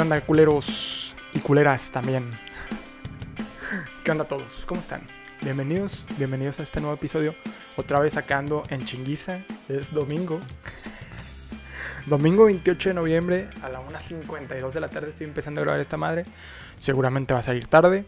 [0.00, 2.30] ¿Qué onda, culeros y culeras también?
[4.02, 4.64] ¿Qué onda todos?
[4.64, 5.02] ¿Cómo están?
[5.42, 7.34] Bienvenidos, bienvenidos a este nuevo episodio.
[7.76, 9.44] Otra vez sacando en chinguiza.
[9.68, 10.40] Es domingo.
[12.06, 15.98] domingo 28 de noviembre a la 1.52 de la tarde estoy empezando a grabar esta
[15.98, 16.24] madre.
[16.78, 18.06] Seguramente va a salir tarde.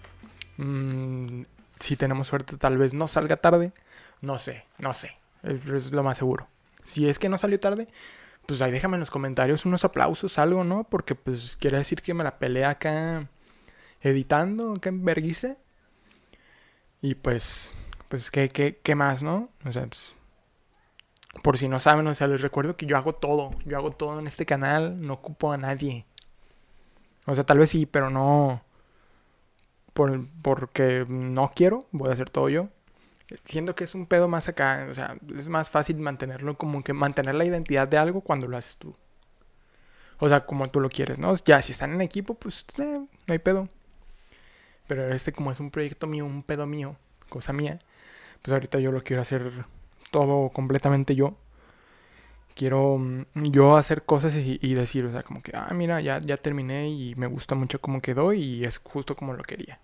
[0.57, 1.43] Mm,
[1.79, 3.71] si tenemos suerte, tal vez no salga tarde.
[4.23, 5.19] No sé, no sé.
[5.43, 6.49] Es lo más seguro.
[6.85, 7.87] Si es que no salió tarde,
[8.47, 10.85] pues ahí déjame en los comentarios unos aplausos, algo, ¿no?
[10.85, 13.29] Porque pues quiere decir que me la peleé acá
[14.01, 15.57] editando, acá en Berguise.
[17.01, 17.75] Y pues,
[18.09, 19.51] pues, ¿qué, qué, qué más, no?
[19.65, 20.15] O sea, pues,
[21.43, 23.51] por si no saben, o sea, les recuerdo que yo hago todo.
[23.65, 26.07] Yo hago todo en este canal, no ocupo a nadie.
[27.27, 28.63] O sea, tal vez sí, pero no.
[29.93, 32.69] Por, porque no quiero, voy a hacer todo yo
[33.45, 36.93] siento que es un pedo más acá, o sea, es más fácil mantenerlo como que
[36.93, 38.95] mantener la identidad de algo cuando lo haces tú.
[40.19, 41.35] O sea, como tú lo quieres, ¿no?
[41.45, 43.69] Ya, si están en equipo, pues eh, no hay pedo.
[44.87, 46.97] Pero este como es un proyecto mío, un pedo mío,
[47.29, 47.81] cosa mía,
[48.43, 49.51] pues ahorita yo lo quiero hacer
[50.11, 51.37] todo completamente yo.
[52.55, 56.21] Quiero mm, yo hacer cosas y, y, decir, o sea, como que, ah, mira, ya,
[56.21, 59.81] ya terminé y me gusta mucho cómo quedó y es justo como lo quería.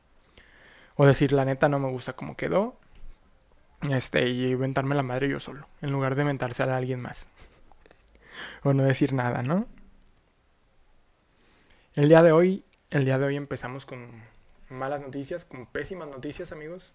[0.97, 2.77] O decir, la neta no me gusta cómo quedó,
[3.83, 7.27] este, y inventarme la madre yo solo, en lugar de inventarse a alguien más.
[8.63, 9.67] o no decir nada, ¿no?
[11.95, 14.23] El día de hoy, el día de hoy empezamos con
[14.69, 16.93] malas noticias, con pésimas noticias, amigos.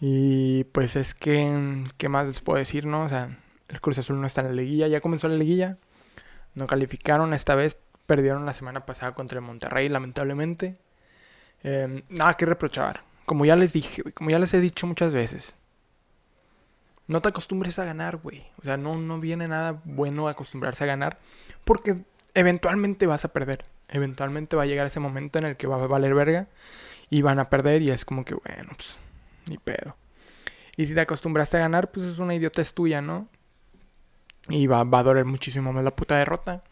[0.00, 3.04] Y pues es que, ¿qué más les puedo decir, no?
[3.04, 5.78] O sea, el Cruz Azul no está en la liguilla, ya comenzó la liguilla.
[6.54, 10.76] No calificaron esta vez, perdieron la semana pasada contra el Monterrey, lamentablemente.
[11.62, 15.54] Eh, nada que reprochar como ya les dije, como ya les he dicho muchas veces,
[17.08, 18.44] no te acostumbres a ganar, güey.
[18.60, 21.18] O sea, no, no viene nada bueno acostumbrarse a ganar
[21.64, 21.98] porque
[22.34, 23.64] eventualmente vas a perder.
[23.88, 26.48] Eventualmente va a llegar ese momento en el que va a valer verga
[27.10, 28.96] y van a perder y es como que, bueno, pues,
[29.46, 29.96] ni pedo.
[30.76, 33.28] Y si te acostumbraste a ganar, pues es una idiotez tuya, ¿no?
[34.48, 36.62] Y va, va a doler muchísimo más la puta derrota.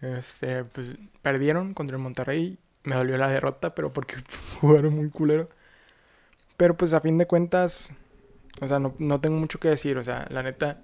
[0.00, 2.58] Este, pues perdieron contra el Monterrey.
[2.84, 4.16] Me dolió la derrota, pero porque
[4.60, 5.48] jugaron muy culero.
[6.58, 7.88] Pero pues a fin de cuentas,
[8.60, 9.96] o sea, no, tengo mucho que decir.
[9.96, 10.82] O sea, la neta,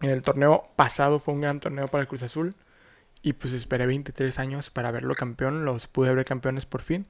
[0.00, 2.54] en el torneo pasado fue un gran torneo para el Cruz Azul.
[3.20, 5.66] Y pues esperé 23 años para verlo campeón.
[5.66, 7.06] Los pude ver campeones por fin.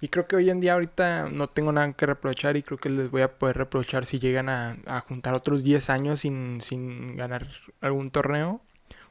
[0.00, 2.88] Y creo que hoy en día ahorita no tengo nada que reprochar y creo que
[2.88, 7.16] les voy a poder reprochar si llegan a, a juntar otros 10 años sin, sin,
[7.16, 7.46] ganar
[7.80, 8.62] algún torneo.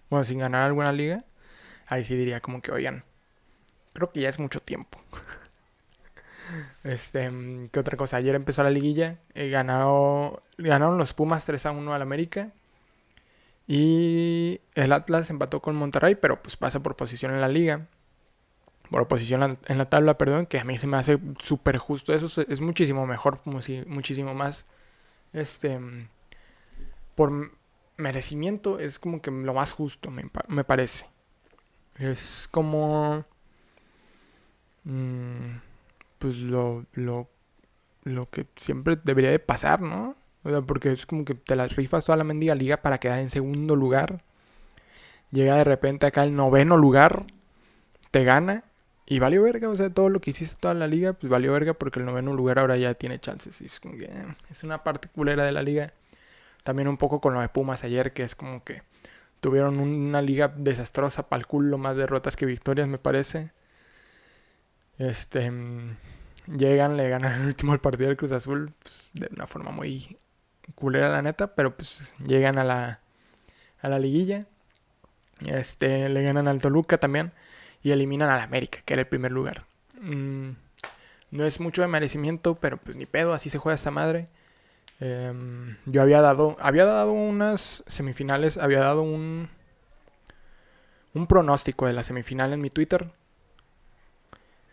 [0.09, 1.19] Bueno, sin ganar alguna liga.
[1.88, 3.05] Ahí sí diría como que, oigan,
[3.93, 4.99] creo que ya es mucho tiempo.
[6.83, 7.31] Este,
[7.71, 8.17] ¿qué otra cosa?
[8.17, 9.17] Ayer empezó la liguilla.
[9.33, 12.51] Eh, ganaron los Pumas 3 a 1 al América.
[13.67, 17.88] Y el Atlas empató con Monterrey, pero pues pasa por posición en la liga.
[18.89, 22.13] Por posición en la tabla, perdón, que a mí se me hace súper justo.
[22.13, 24.65] Eso es muchísimo mejor, muchísimo más.
[25.33, 25.77] Este.
[27.13, 27.51] Por
[27.97, 31.05] merecimiento es como que lo más justo, me, me parece.
[31.99, 33.25] Es como.
[34.85, 35.57] Mmm,
[36.19, 37.28] pues lo, lo,
[38.03, 40.16] lo que siempre debería de pasar, ¿no?
[40.44, 43.19] O sea, porque es como que te las rifas toda la mendiga liga para quedar
[43.19, 44.24] en segundo lugar.
[45.31, 47.25] Llega de repente acá el noveno lugar,
[48.12, 48.63] te gana
[49.06, 49.69] y valió verga.
[49.69, 52.34] O sea, todo lo que hiciste toda la liga, pues valió verga porque el noveno
[52.34, 53.62] lugar ahora ya tiene chances.
[53.62, 55.94] Eh, es una parte culera de la liga.
[56.63, 58.81] También un poco con lo de Pumas ayer, que es como que
[59.40, 63.51] tuvieron una liga desastrosa para el culo, más derrotas que victorias, me parece.
[64.99, 65.51] Este.
[66.45, 70.17] Llegan, le ganan el último partido del Cruz Azul pues, de una forma muy
[70.75, 73.01] culera, la neta, pero pues llegan a la,
[73.81, 74.45] a la liguilla.
[75.45, 77.31] Este, le ganan al Toluca también
[77.81, 79.65] y eliminan al América, que era el primer lugar.
[80.01, 80.51] Mm,
[81.31, 84.27] no es mucho de merecimiento, pero pues ni pedo, así se juega esta madre.
[85.00, 89.50] Em, yo había dado, había dado unas semifinales, había dado un,
[91.13, 93.12] un pronóstico de la semifinal en mi Twitter.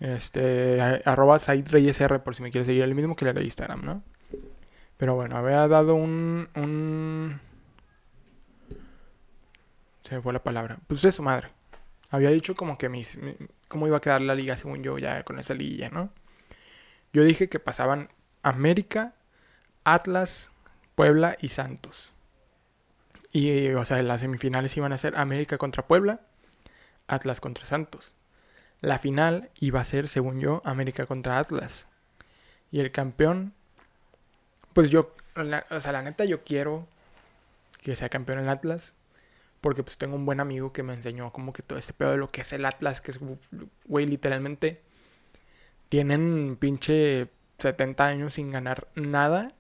[0.01, 4.03] Este, arroba R por si me quieres seguir, el mismo que le de Instagram, ¿no?
[4.97, 7.41] Pero bueno, había dado un, un...
[10.03, 10.79] Se me fue la palabra.
[10.87, 11.49] Pues eso, madre.
[12.11, 13.19] Había dicho como que mis...
[13.69, 16.11] Cómo iba a quedar la liga según yo ya con esa liguilla, ¿no?
[17.13, 18.11] Yo dije que pasaban
[18.43, 19.15] América,
[19.85, 20.51] Atlas,
[20.95, 22.13] Puebla y Santos.
[23.33, 26.21] Y, o sea, las semifinales iban a ser América contra Puebla,
[27.07, 28.15] Atlas contra Santos.
[28.81, 31.89] La final iba a ser, según yo, América contra Atlas.
[32.71, 33.55] Y el campeón,
[34.73, 35.15] pues yo,
[35.71, 36.87] o sea, la neta yo quiero
[37.83, 38.95] que sea campeón el Atlas.
[39.61, 42.19] Porque pues tengo un buen amigo que me enseñó como que todo este pedo de
[42.19, 43.19] lo que es el Atlas, que es,
[43.87, 44.83] güey, literalmente
[45.89, 47.29] tienen pinche
[47.59, 49.55] 70 años sin ganar nada.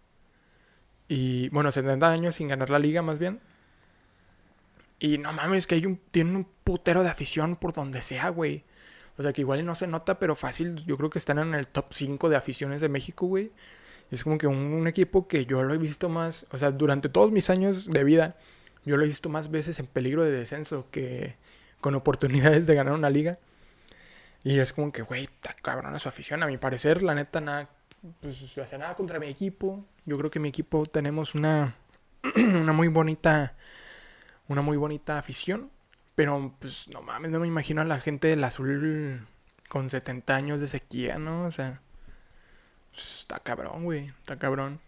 [1.08, 3.40] Y bueno, 70 años sin ganar la liga más bien.
[4.98, 8.64] Y no mames, que hay un, tienen un putero de afición por donde sea, güey.
[9.18, 11.68] O sea, que igual no se nota, pero fácil, yo creo que están en el
[11.68, 13.50] top 5 de aficiones de México, güey.
[14.10, 17.32] Es como que un, equipo que yo lo he visto más, o sea, durante todos
[17.32, 18.36] mis años de vida,
[18.84, 21.34] yo lo he visto más veces en peligro de descenso que
[21.80, 23.38] con oportunidades de ganar una liga.
[24.44, 26.42] Y es como que, güey, está cabrón su afición.
[26.42, 27.68] A mi parecer, la neta, nada,
[28.20, 29.84] pues, hace nada contra mi equipo.
[30.04, 31.74] Yo creo que mi equipo tenemos una,
[32.36, 33.56] una muy bonita,
[34.46, 35.70] una muy bonita afición.
[36.16, 39.26] Pero, pues, no mames, no me imagino a la gente del azul
[39.68, 41.44] con 70 años de sequía, ¿no?
[41.44, 41.80] O sea,
[42.92, 44.80] pues, está cabrón, güey, está cabrón.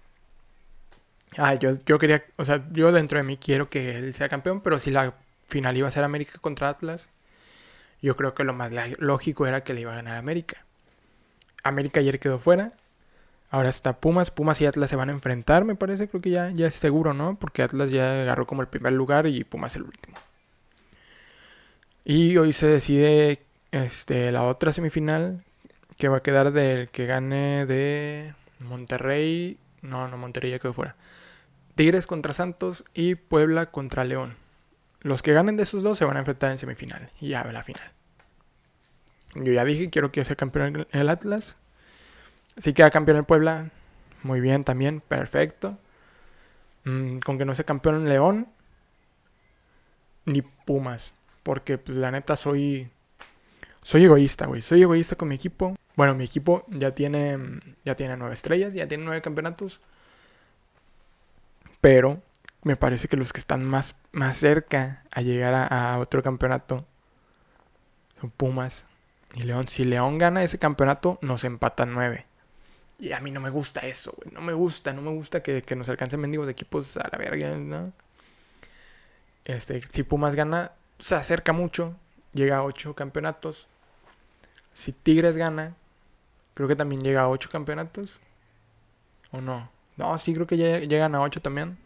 [1.36, 4.62] Ah, yo, yo quería, o sea, yo dentro de mí quiero que él sea campeón,
[4.62, 5.14] pero si la
[5.48, 7.10] final iba a ser América contra Atlas,
[8.02, 10.64] yo creo que lo más lógico era que le iba a ganar América.
[11.64, 12.72] América ayer quedó fuera.
[13.50, 14.30] Ahora está Pumas.
[14.30, 16.08] Pumas y Atlas se van a enfrentar, me parece.
[16.08, 17.38] Creo que ya, ya es seguro, ¿no?
[17.38, 20.18] Porque Atlas ya agarró como el primer lugar y Pumas el último.
[22.10, 25.44] Y hoy se decide este, la otra semifinal
[25.98, 29.58] que va a quedar del que gane de Monterrey.
[29.82, 30.96] No, no, Monterrey ya quedó fuera.
[31.74, 34.36] Tigres contra Santos y Puebla contra León.
[35.02, 37.62] Los que ganen de esos dos se van a enfrentar en semifinal y ya la
[37.62, 37.92] final.
[39.34, 41.58] Yo ya dije, quiero que sea campeón el Atlas.
[42.56, 43.68] Si queda campeón el Puebla,
[44.22, 45.76] muy bien también, perfecto.
[46.84, 48.48] Mm, con que no sea campeón León,
[50.24, 51.17] ni Pumas.
[51.48, 52.90] Porque pues, la neta soy.
[53.82, 54.60] Soy egoísta, güey.
[54.60, 55.76] Soy egoísta con mi equipo.
[55.96, 57.38] Bueno, mi equipo ya tiene.
[57.86, 59.80] Ya tiene nueve estrellas, ya tiene nueve campeonatos.
[61.80, 62.20] Pero
[62.64, 66.84] me parece que los que están más, más cerca a llegar a, otro campeonato
[68.20, 68.84] son Pumas
[69.34, 69.68] y León.
[69.68, 72.26] Si León gana ese campeonato, nos empatan nueve.
[72.98, 74.34] Y a mí no me gusta eso, güey.
[74.34, 77.56] No me gusta, no me gusta que, nos alcancen mendigos de equipos a la verga,
[77.56, 77.94] ¿no?
[79.46, 81.94] Este, si Pumas gana, se acerca mucho.
[82.32, 83.68] Llega a ocho campeonatos.
[84.72, 85.74] Si Tigres gana,
[86.54, 88.20] creo que también llega a ocho campeonatos.
[89.30, 89.70] ¿O no?
[89.96, 91.78] No, sí, creo que llegan a ocho también.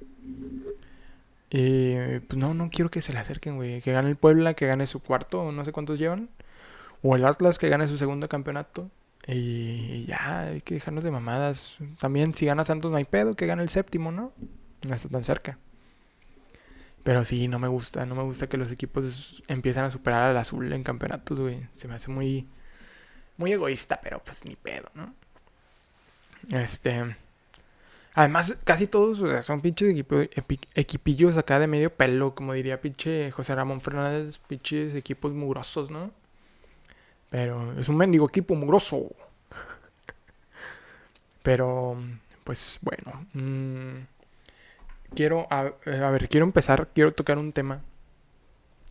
[1.51, 3.81] Y pues no, no quiero que se le acerquen, güey.
[3.81, 6.29] Que gane el Puebla, que gane su cuarto, no sé cuántos llevan.
[7.03, 8.91] O el Atlas, que gane su segundo campeonato.
[9.27, 11.77] Y ya, hay que dejarnos de mamadas.
[12.01, 14.33] También, si gana Santos, no hay pedo, que gane el séptimo, ¿no?
[14.87, 15.59] No está tan cerca.
[17.03, 20.37] Pero sí, no me gusta, no me gusta que los equipos empiezan a superar al
[20.37, 21.67] azul en campeonatos, güey.
[21.75, 22.49] Se me hace muy,
[23.37, 25.15] muy egoísta, pero pues ni pedo, ¿no?
[26.51, 27.17] Este.
[28.15, 29.95] Además, casi todos, o sea, son pinches
[30.75, 36.11] equipillos acá de medio pelo, como diría pinche José Ramón Fernández, pinches equipos mugrosos, ¿no?
[37.31, 39.09] Pero es un mendigo equipo mugroso.
[41.43, 41.97] Pero,
[42.45, 43.27] pues bueno.
[43.33, 44.05] Mm,
[45.15, 47.81] quiero, a, a, ver, quiero empezar, quiero tocar un tema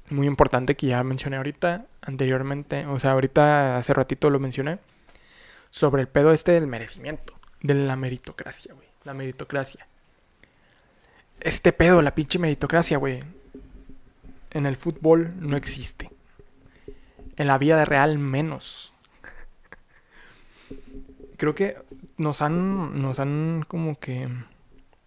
[0.10, 4.80] muy importante que ya mencioné ahorita, anteriormente, o sea, ahorita hace ratito lo mencioné,
[5.70, 9.88] sobre el pedo este del merecimiento, de la meritocracia, güey la meritocracia.
[11.40, 13.20] Este pedo, la pinche meritocracia, güey.
[14.52, 16.10] En el fútbol no existe.
[17.36, 18.94] En la vida real menos.
[21.38, 21.78] Creo que
[22.18, 24.30] nos han, nos han como que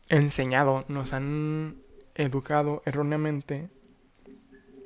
[0.09, 1.77] enseñado, nos han
[2.15, 3.69] educado erróneamente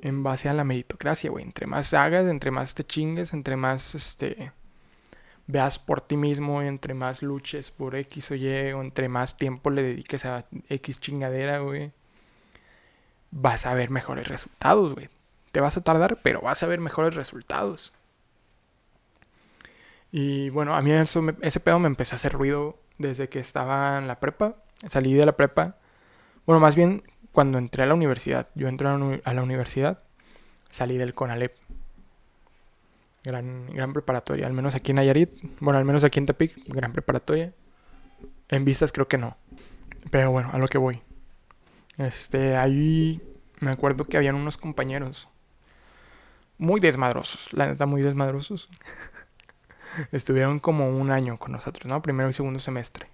[0.03, 1.45] en base a la meritocracia, güey.
[1.45, 4.53] Entre más hagas, entre más te chingues, entre más este
[5.49, 9.71] veas por ti mismo, entre más luches por X o Y, o entre más tiempo
[9.71, 11.91] le dediques a X chingadera, güey,
[13.31, 15.09] vas a ver mejores resultados, güey.
[15.51, 17.93] Te vas a tardar, pero vas a ver mejores resultados.
[20.13, 23.99] Y bueno, a mí eso ese pedo me empezó a hacer ruido desde que estaba
[23.99, 24.57] en la prepa.
[24.87, 25.77] Salí de la prepa.
[26.47, 28.49] Bueno, más bien cuando entré a la universidad.
[28.55, 30.03] Yo entré a la universidad,
[30.71, 31.55] salí del CONALEP.
[33.25, 35.31] Gran, preparatoria, al menos aquí en Nayarit.
[35.61, 37.53] Bueno, al menos aquí en Tepic, gran preparatoria.
[38.49, 39.37] En vistas creo que no.
[40.11, 41.03] Pero bueno, a lo que voy.
[41.99, 43.21] Este, ahí
[43.61, 45.29] me acuerdo que habían unos compañeros
[46.57, 48.69] muy desmadrosos, la neta, muy desmadrosos.
[50.13, 52.01] Estuvieron como un año con nosotros, ¿no?
[52.03, 53.09] Primero y segundo semestre.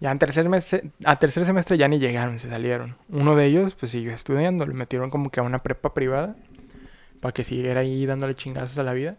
[0.00, 2.96] Ya en tercer, semestre, a tercer semestre ya ni llegaron, se salieron.
[3.08, 6.36] Uno de ellos, pues siguió estudiando, le metieron como que a una prepa privada
[7.20, 9.16] para que siguiera ahí dándole chingazos a la vida.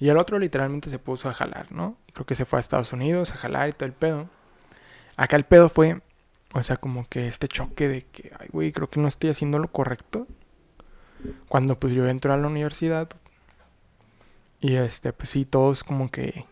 [0.00, 1.96] Y el otro literalmente se puso a jalar, ¿no?
[2.12, 4.28] Creo que se fue a Estados Unidos a jalar y todo el pedo.
[5.16, 6.00] Acá el pedo fue,
[6.52, 9.58] o sea, como que este choque de que, ay, güey, creo que no estoy haciendo
[9.58, 10.26] lo correcto.
[11.48, 13.08] Cuando pues yo entro a la universidad.
[14.60, 16.44] Y este, pues sí, todos como que...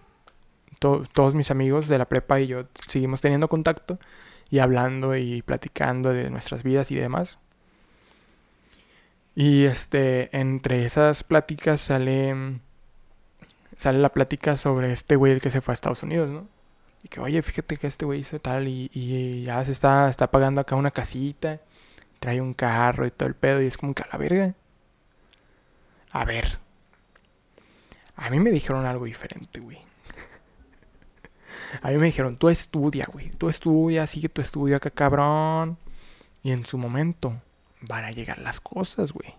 [0.78, 3.98] todos mis amigos de la prepa y yo seguimos teniendo contacto.
[4.48, 7.38] Y hablando y platicando de nuestras vidas y demás.
[9.34, 12.60] Y este, entre esas pláticas sale...
[13.76, 16.48] Sale la plática sobre este güey que se fue a Estados Unidos, ¿no?
[17.02, 20.30] Y que, oye, fíjate que este güey hizo tal y, y ya se está, está
[20.30, 21.60] pagando acá una casita,
[22.18, 24.54] trae un carro y todo el pedo y es como que a la verga.
[26.10, 26.58] A ver.
[28.16, 29.78] A mí me dijeron algo diferente, güey.
[31.82, 33.30] A mí me dijeron, tú estudia, güey.
[33.30, 35.78] Tú estudia, sigue tu estudio acá, cabrón.
[36.42, 37.40] Y en su momento
[37.80, 39.34] van a llegar las cosas, güey.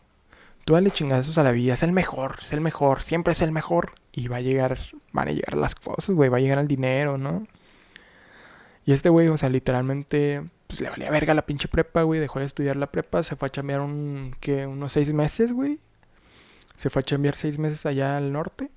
[0.65, 3.51] Tú dale chingazos a la vida, es el mejor, es el mejor, siempre es el
[3.51, 3.93] mejor.
[4.11, 4.77] Y va a llegar,
[5.13, 7.47] van a llegar las cosas, güey, va a llegar el dinero, ¿no?
[8.85, 12.19] Y este güey, o sea, literalmente, pues le valía verga la pinche prepa, güey.
[12.19, 14.65] Dejó de estudiar la prepa, se fue a chambear un, ¿qué?
[14.65, 15.79] Unos seis meses, güey.
[16.75, 18.69] Se fue a chambear seis meses allá al norte.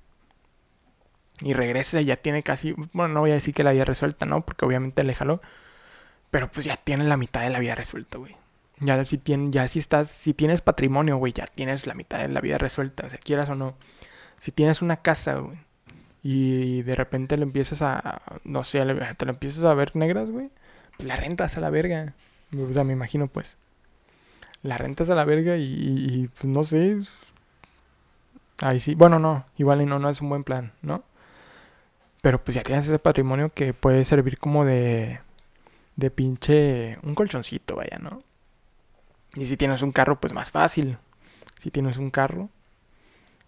[1.41, 4.45] Y regresa, ya tiene casi, bueno, no voy a decir que la vida resuelta, ¿no?
[4.45, 5.41] Porque obviamente le jaló.
[6.29, 8.35] Pero pues ya tiene la mitad de la vida resuelta, güey.
[8.79, 12.29] Ya si, tienes, ya si estás, si tienes patrimonio, güey, ya tienes la mitad de
[12.29, 13.75] la vida resuelta, o sea, quieras o no.
[14.39, 15.57] Si tienes una casa, güey,
[16.23, 18.83] y de repente le empiezas a, no sé,
[19.17, 20.49] te lo empiezas a ver negras, güey,
[20.97, 22.13] pues la rentas a la verga.
[22.57, 23.57] O sea, me imagino, pues.
[24.63, 26.99] La rentas a la verga y, pues no sé.
[28.59, 31.03] Ahí sí, bueno, no, igual no, no es un buen plan, ¿no?
[32.21, 35.19] Pero pues ya tienes ese patrimonio que puede servir como de,
[35.95, 38.23] de pinche, un colchoncito, vaya, ¿no?
[39.35, 40.97] Y si tienes un carro, pues más fácil.
[41.59, 42.49] Si tienes un carro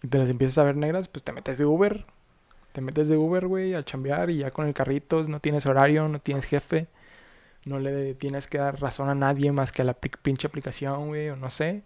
[0.02, 2.04] y te las empiezas a ver negras, pues te metes de Uber
[2.74, 6.08] te metes de Uber, güey, a chambear y ya con el carrito no tienes horario,
[6.08, 6.88] no tienes jefe.
[7.64, 11.28] No le tienes que dar razón a nadie más que a la pinche aplicación, güey,
[11.30, 11.82] o no sé.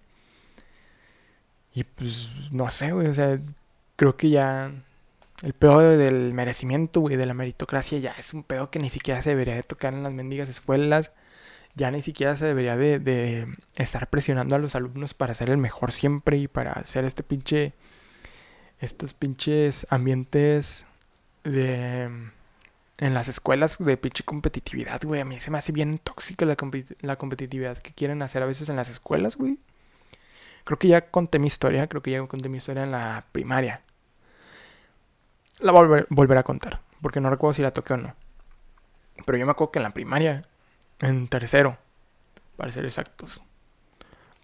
[1.75, 3.39] Y pues, no sé, güey, o sea,
[3.97, 4.73] creo que ya
[5.43, 9.23] el pedo del merecimiento, güey, de la meritocracia ya es un pedo que ni siquiera
[9.23, 11.13] se debería de tocar en las mendigas escuelas.
[11.75, 15.59] Ya ni siquiera se debería de, de estar presionando a los alumnos para ser el
[15.59, 17.75] mejor siempre y para hacer este pinche
[18.81, 20.87] estos pinches ambientes
[21.45, 22.09] de
[22.99, 25.21] en las escuelas de pinche competitividad, güey.
[25.21, 26.57] A mí se me hace bien tóxica la,
[27.01, 29.59] la, competitividad que quieren hacer a veces en las escuelas, güey.
[30.65, 33.83] Creo que ya conté mi historia, creo que ya conté mi historia en la primaria.
[35.61, 38.15] La voy a volver, a contar, porque no recuerdo si la toqué o no.
[39.27, 40.45] Pero yo me acuerdo que en la primaria,
[41.01, 41.79] en tercero,
[42.57, 43.43] para ser exactos,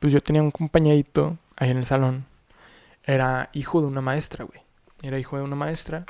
[0.00, 2.26] pues yo tenía un compañerito ahí en el salón
[3.04, 4.60] era hijo de una maestra, güey.
[5.02, 6.06] Era hijo de una maestra.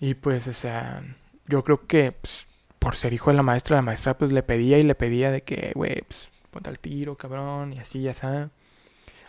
[0.00, 1.02] Y pues, o sea,
[1.46, 2.46] yo creo que pues,
[2.78, 5.42] por ser hijo de la maestra, la maestra pues le pedía y le pedía de
[5.42, 8.50] que, güey, pues ponte al tiro, cabrón, y así, ya está.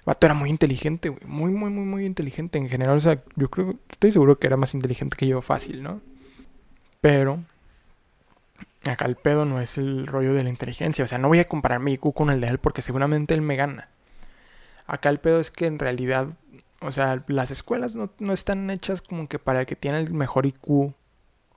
[0.06, 1.24] Vato era muy inteligente, güey.
[1.26, 2.58] Muy, muy, muy, muy inteligente.
[2.58, 5.84] En general, o sea, yo creo, estoy seguro que era más inteligente que yo fácil,
[5.84, 6.02] ¿no?
[7.02, 7.44] Pero,
[8.86, 11.04] acá el pedo no es el rollo de la inteligencia.
[11.06, 13.42] O sea, no voy a comparar mi IQ con el de él porque seguramente él
[13.42, 13.90] me gana.
[14.88, 16.30] Acá el pedo es que en realidad
[16.84, 20.46] o sea, las escuelas no, están hechas como que para el que tiene el mejor
[20.46, 20.94] IQ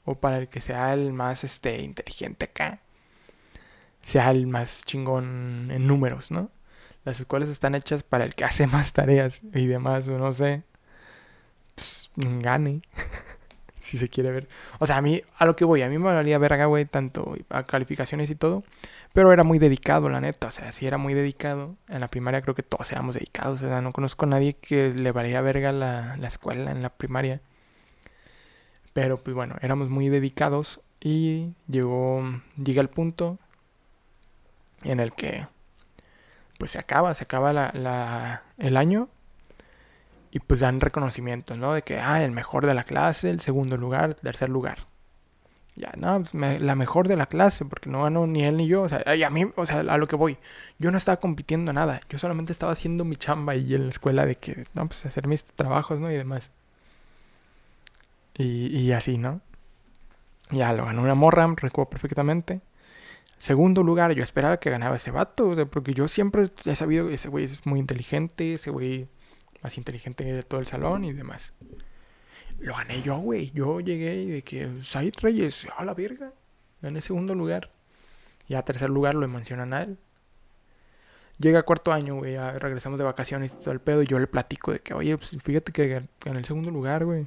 [0.05, 2.81] o para el que sea el más este, inteligente acá,
[4.03, 6.51] sea el más chingón en números, ¿no?
[7.07, 10.65] Las escuelas están hechas para el que hace más tareas y demás, o no sé,
[11.75, 12.83] pues gane.
[13.81, 14.49] si se quiere ver.
[14.81, 17.37] O sea, a mí, a lo que voy, a mí me valía verga, güey, tanto
[17.49, 18.65] a calificaciones y todo.
[19.13, 20.49] Pero era muy dedicado, la neta.
[20.49, 21.77] O sea, sí era muy dedicado.
[21.89, 23.63] En la primaria creo que todos éramos dedicados.
[23.63, 26.91] O sea, no conozco a nadie que le valía verga la, la escuela en la
[26.91, 27.41] primaria.
[28.93, 30.81] Pero pues bueno, éramos muy dedicados.
[31.01, 32.25] Y llegó,
[32.57, 33.39] llega el punto
[34.83, 35.47] en el que
[36.59, 39.09] pues se acaba, se acaba la, la, el año
[40.31, 41.73] y pues dan reconocimientos, ¿no?
[41.75, 44.87] De que, ah, el mejor de la clase, el segundo lugar, tercer lugar.
[45.77, 48.83] Ya, no, pues la mejor de la clase, porque no ganó ni él ni yo.
[48.83, 50.39] O sea, a mí, o sea, a lo que voy,
[50.79, 52.01] yo no estaba compitiendo nada.
[52.09, 55.27] Yo solamente estaba haciendo mi chamba ahí en la escuela de que, no, pues hacer
[55.27, 56.11] mis trabajos, ¿no?
[56.11, 56.51] Y demás.
[58.37, 59.41] Y, y así, ¿no?
[60.51, 62.61] Ya lo ganó una morra, recuerdo perfectamente.
[63.39, 67.09] Segundo lugar, yo esperaba que ganaba ese vato, o sea, porque yo siempre he sabido
[67.09, 69.09] que ese güey es muy inteligente, ese güey
[69.63, 71.53] más inteligente de todo el salón y demás.
[72.59, 73.51] Lo gané yo, güey.
[73.53, 76.33] Yo llegué y de que Said Reyes, a la verga.
[76.81, 77.71] Gané segundo lugar.
[78.49, 79.99] Y a tercer lugar lo mencionan a él.
[81.39, 82.37] Llega cuarto año, güey.
[82.59, 84.03] Regresamos de vacaciones y todo el pedo.
[84.03, 87.27] Y yo le platico de que, oye, pues fíjate que gané el segundo lugar, güey.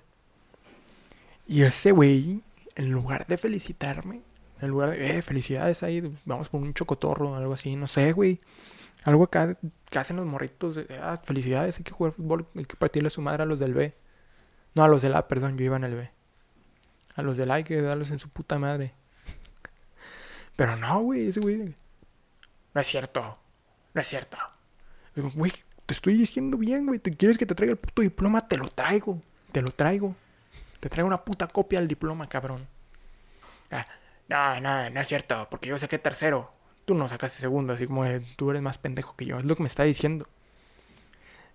[1.46, 2.42] Y ese güey,
[2.76, 4.22] en lugar de felicitarme,
[4.62, 8.40] en lugar de, eh, felicidades ahí, vamos por un chocotorro algo así, no sé, güey.
[9.04, 9.58] Algo acá
[9.90, 10.78] que hacen los morritos.
[11.02, 13.74] ah, felicidades, hay que jugar fútbol, hay que partirle a su madre a los del
[13.74, 13.96] B.
[14.76, 16.12] No, a los del A, perdón, yo iba en el B.
[17.16, 18.94] A los del A hay que darles en su puta madre.
[20.56, 21.74] Pero no, güey, ese güey.
[22.74, 23.40] No es cierto.
[23.94, 24.38] No es cierto.
[25.16, 25.54] Güey,
[25.86, 27.00] te estoy diciendo bien, güey.
[27.00, 28.48] ¿Te quieres que te traiga el puto diploma?
[28.48, 29.22] Te lo traigo.
[29.52, 30.16] Te lo traigo.
[30.80, 32.68] Te traigo una puta copia del diploma, cabrón.
[33.72, 33.86] Ah,
[34.30, 35.48] no, no, no es cierto.
[35.50, 36.52] Porque yo saqué tercero.
[36.86, 38.06] Tú no sacaste segundo, así como
[38.36, 39.38] tú eres más pendejo que yo.
[39.40, 40.28] Es lo que me está diciendo.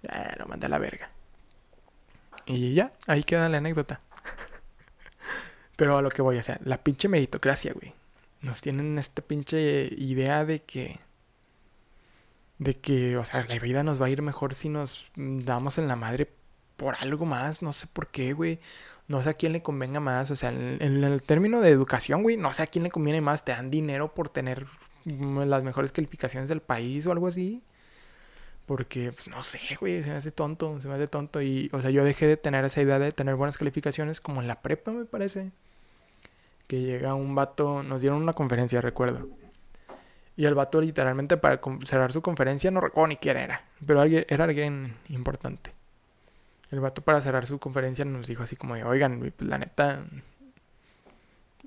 [0.03, 1.11] Ya, lo mandé a la verga.
[2.47, 4.01] Y ya, ahí queda la anécdota.
[5.77, 7.95] Pero a lo que voy, o sea, la pinche meritocracia, güey
[8.45, 11.01] nos tienen esta pinche idea de que
[12.59, 15.89] de que, o sea, la vida nos va a ir mejor si nos damos en
[15.89, 16.31] la madre
[16.77, 18.61] por algo más, no sé por qué, güey.
[19.09, 22.37] No sé a quién le convenga más, o sea, en, el término de educación, güey,
[22.37, 24.67] no sé a quién le conviene más, te dan dinero por tener
[25.05, 27.63] las mejores calificaciones del país o algo así.
[28.67, 31.43] Porque, pues, no sé, güey, se me hace tonto, se me hace tonto.
[31.43, 34.49] Y, o sea, yo dejé de tener esa idea de tener buenas calificaciones como en
[34.49, 35.53] la prepa, me parece
[36.67, 39.29] que llega un vato, nos dieron una conferencia, recuerdo.
[40.37, 44.25] Y el vato literalmente para cerrar su conferencia, no recuerdo ni quién era, pero alguien,
[44.29, 45.74] era alguien importante.
[46.71, 50.05] El vato para cerrar su conferencia nos dijo así como, oigan, pues la neta,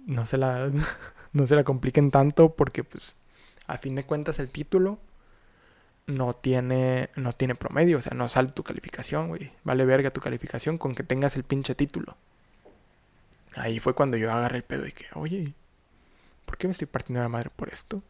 [0.05, 0.69] no se la,
[1.33, 3.15] no se la compliquen tanto porque pues
[3.67, 4.99] a fin de cuentas el título
[6.07, 9.51] no tiene, no tiene promedio, o sea, no sale tu calificación, güey.
[9.63, 12.15] Vale verga tu calificación con que tengas el pinche título.
[13.55, 15.53] Ahí fue cuando yo agarré el pedo y que, oye,
[16.45, 18.01] ¿por qué me estoy partiendo la madre por esto?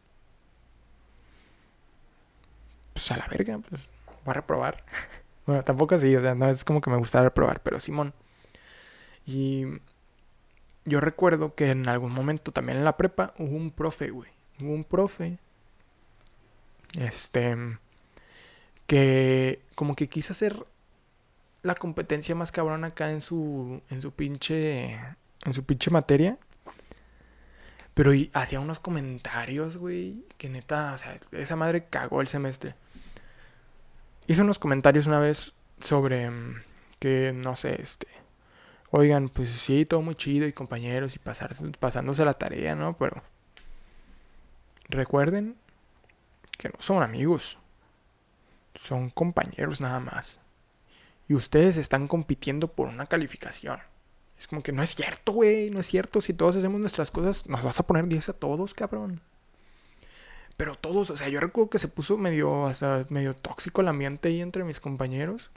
[2.92, 3.80] Pues a la verga, pues
[4.24, 4.84] voy a reprobar.
[5.48, 8.12] bueno, tampoco así, o sea, no es como que me gustara reprobar, pero Simón.
[9.24, 9.64] Y
[10.84, 14.30] yo recuerdo que en algún momento también en la prepa hubo un profe, güey.
[14.62, 15.38] Hubo un profe.
[16.98, 17.56] Este.
[18.86, 20.66] Que como que quiso hacer
[21.62, 23.80] la competencia más cabrón acá en su.
[23.88, 24.98] En su pinche
[25.46, 26.36] en su pinche materia.
[27.94, 32.74] Pero hacía unos comentarios, güey, que neta, o sea, esa madre cagó el semestre.
[34.28, 36.62] Hizo unos comentarios una vez sobre mm,
[37.00, 38.06] que, no sé, este...
[38.90, 42.96] Oigan, pues sí, todo muy chido y compañeros y pasar, pasándose la tarea, ¿no?
[42.96, 43.22] Pero
[44.88, 45.56] recuerden
[46.56, 47.58] que no son amigos,
[48.74, 50.40] son compañeros nada más.
[51.26, 53.80] Y ustedes están compitiendo por una calificación.
[54.38, 56.20] Es como que no es cierto, güey, no es cierto.
[56.20, 59.20] Si todos hacemos nuestras cosas, nos vas a poner 10 a todos, cabrón.
[60.58, 64.28] Pero todos, o sea, yo recuerdo que se puso medio, sea, medio tóxico el ambiente
[64.28, 65.50] ahí entre mis compañeros.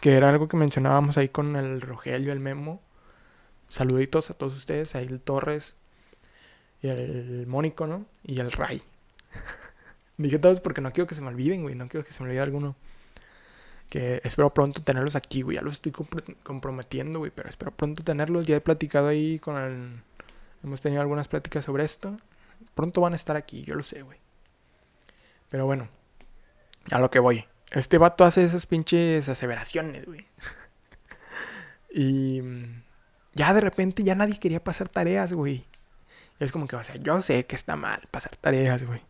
[0.00, 2.80] Que era algo que mencionábamos ahí con el Rogelio, el Memo.
[3.68, 5.74] Saluditos a todos ustedes, ahí el Torres
[6.82, 8.06] y el Mónico, ¿no?
[8.24, 8.80] Y el Ray.
[10.18, 12.28] Dije todos porque no quiero que se me olviden, güey, no quiero que se me
[12.28, 12.76] olvide alguno
[13.92, 15.56] que espero pronto tenerlos aquí, güey.
[15.56, 15.92] Ya los estoy
[16.44, 18.46] comprometiendo, güey, pero espero pronto tenerlos.
[18.46, 20.00] Ya he platicado ahí con el...
[20.64, 22.16] Hemos tenido algunas pláticas sobre esto.
[22.74, 24.18] Pronto van a estar aquí, yo lo sé, güey.
[25.48, 25.88] Pero bueno,
[26.90, 27.46] a lo que voy.
[27.70, 30.26] Este vato hace esas pinches aseveraciones, güey.
[31.94, 32.42] y
[33.34, 35.64] ya de repente ya nadie quería pasar tareas, güey.
[36.38, 39.00] Es como que, o sea, yo sé que está mal pasar tareas, güey.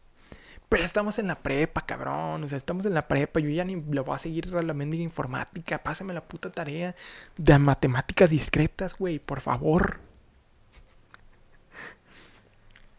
[0.69, 2.45] Pero estamos en la prepa, cabrón.
[2.45, 3.41] O sea, estamos en la prepa.
[3.41, 5.83] Yo ya ni lo voy a seguir a la mendiga informática.
[5.83, 6.95] Pásame la puta tarea
[7.37, 9.19] de matemáticas discretas, güey.
[9.19, 10.01] Por favor.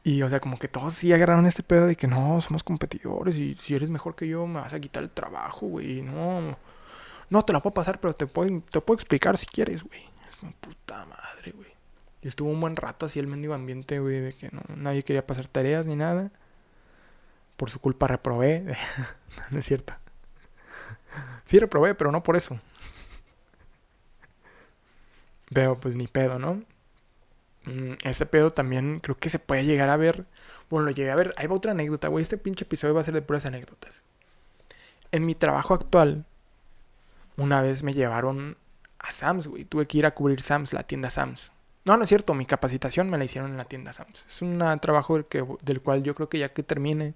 [0.04, 3.38] Y, o sea, como que todos sí agarraron este pedo de que no, somos competidores.
[3.38, 6.02] Y si eres mejor que yo, me vas a quitar el trabajo, güey.
[6.02, 6.58] No.
[7.30, 10.00] No te la puedo pasar, pero te puedo, te puedo explicar si quieres, güey.
[10.32, 11.72] Es una puta madre, güey.
[12.22, 15.26] Y estuvo un buen rato así el mendigo ambiente, güey, de que no, nadie quería
[15.26, 16.32] pasar tareas ni nada
[17.58, 18.76] por su culpa reprobé.
[19.52, 19.94] no es cierto.
[21.46, 22.60] Sí reprobé, pero no por eso.
[25.54, 26.62] Pero pues ni pedo, ¿no?
[28.04, 30.26] Ese pedo también creo que se puede llegar a ver.
[30.69, 31.34] Bueno, lo llegué a ver.
[31.38, 32.21] Ahí va otra anécdota, güey.
[32.21, 34.04] Este pinche episodio va a ser de puras anécdotas.
[35.12, 36.26] En mi trabajo actual,
[37.38, 38.58] una vez me llevaron
[38.99, 39.65] a Sam's, güey.
[39.65, 41.52] Tuve que ir a cubrir Sam's, la tienda Sam's.
[41.86, 44.26] No, no es cierto, mi capacitación me la hicieron en la tienda Sams.
[44.26, 47.13] Es un trabajo del, que, del cual yo creo que ya que termine,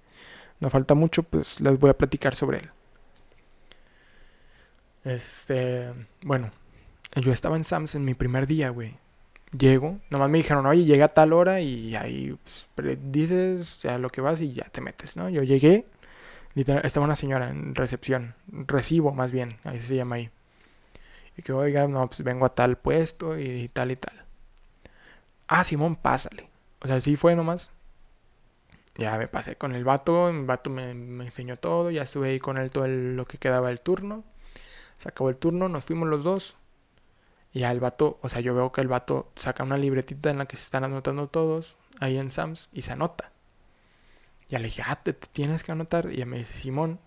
[0.60, 2.70] no falta mucho, pues les voy a platicar sobre él.
[5.04, 5.90] Este,
[6.22, 6.50] bueno,
[7.16, 8.98] yo estaba en Sams en mi primer día, güey.
[9.56, 12.36] Llego, nomás me dijeron, oye, llega a tal hora y ahí
[12.74, 15.30] pues, dices ya lo que vas y ya te metes, ¿no?
[15.30, 15.86] Yo llegué,
[16.56, 20.30] estaba una señora en recepción, recibo más bien, ahí se llama ahí.
[21.36, 24.24] Y que, oiga, no, pues vengo a tal puesto y tal y tal
[25.48, 26.48] ah, Simón, pásale.
[26.80, 27.70] O sea, sí fue nomás.
[28.96, 32.38] Ya me pasé con el vato, el vato me, me enseñó todo, ya estuve ahí
[32.40, 34.24] con él todo el- lo que quedaba del turno.
[34.98, 36.56] Se acabó el turno, nos fuimos los dos.
[37.58, 40.38] Y ya el vato, o sea, yo veo que el vato saca una libretita en
[40.38, 43.32] la que se están anotando todos, ahí en Sams, y se anota.
[44.48, 46.08] Ya le dije, ah, te, tienes que anotar.
[46.12, 47.00] Y ya me dice, Simón.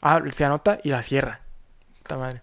[0.00, 1.42] Ah, se anota y la cierra.
[1.98, 2.40] Puta madre.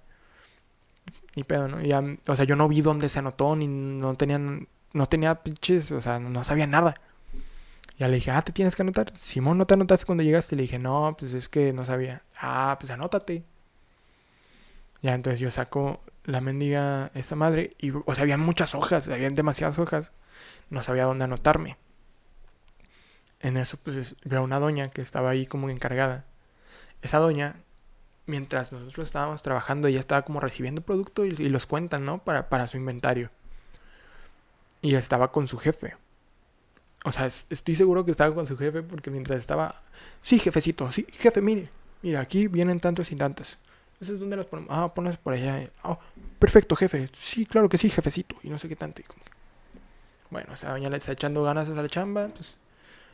[1.35, 1.81] Ni pedo, ¿no?
[1.81, 5.41] Y ya, o sea, yo no vi dónde se anotó, ni no tenían, no tenía
[5.41, 6.93] pinches, o sea, no sabía nada.
[7.97, 9.13] Ya le dije, ah, te tienes que anotar.
[9.17, 10.55] Simón, ¿no te anotaste cuando llegaste?
[10.55, 12.21] Le dije, no, pues es que no sabía.
[12.39, 13.43] Ah, pues anótate.
[15.01, 19.35] Ya, entonces yo saco la mendiga esta madre y, o sea, había muchas hojas, habían
[19.35, 20.11] demasiadas hojas.
[20.69, 21.77] No sabía dónde anotarme.
[23.39, 26.25] En eso, pues es- veo a una doña que estaba ahí como encargada.
[27.03, 27.57] Esa doña,
[28.27, 32.19] mientras nosotros estábamos trabajando, ella estaba como recibiendo producto y, los cuentan, ¿no?
[32.23, 33.31] Para, para su inventario.
[34.81, 35.95] Y estaba con su jefe.
[37.05, 39.75] O sea, es- estoy seguro que estaba con su jefe porque mientras estaba...
[40.21, 41.69] Sí, jefecito, sí, jefe, mire.
[42.01, 43.59] Mira, aquí vienen tantos y tantas.
[43.99, 44.69] ¿Eso es donde las ponemos?
[44.71, 45.67] Ah, pones por allá.
[45.83, 45.97] Ah,
[46.39, 47.09] perfecto, jefe.
[47.13, 48.35] Sí, claro que sí, jefecito.
[48.43, 49.01] Y no sé qué tanto.
[49.01, 49.07] que-
[50.29, 52.27] Bueno, esa doña le está echando ganas a la chamba.
[52.27, 52.57] Pues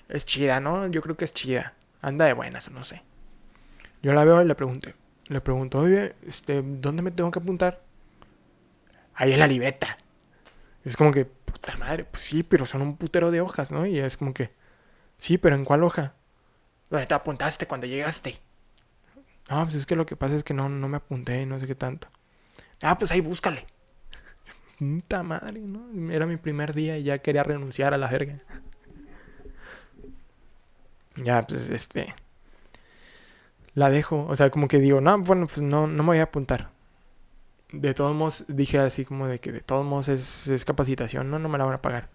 [0.10, 0.88] es chida, ¿no?
[0.88, 1.74] Yo creo que es chida.
[2.02, 3.02] Anda de buenas, no sé.
[4.02, 4.94] Yo la veo y le pregunté.
[5.28, 7.82] Le pregunto, oye, este, ¿dónde me tengo que apuntar?
[9.16, 9.96] Ahí en la libreta.
[10.84, 13.86] Es como que, puta madre, pues sí, pero son un putero de hojas, ¿no?
[13.86, 14.52] Y es como que,
[15.18, 16.14] sí, pero ¿en cuál hoja?
[16.90, 18.36] ¿Dónde te apuntaste cuando llegaste?
[19.50, 21.60] No, pues es que lo que pasa es que no, no me apunté y no
[21.60, 22.08] sé qué tanto.
[22.84, 23.66] Ah, pues ahí búscale.
[24.78, 26.12] Puta madre, ¿no?
[26.12, 28.40] Era mi primer día y ya quería renunciar a la verga.
[31.18, 32.14] Ya, pues este.
[33.76, 34.26] La dejo.
[34.28, 36.72] O sea, como que digo, no, bueno, pues no, no me voy a apuntar.
[37.72, 41.40] De todos modos, dije así como de que de todos modos es, es capacitación, no,
[41.40, 42.10] no me la van a pagar.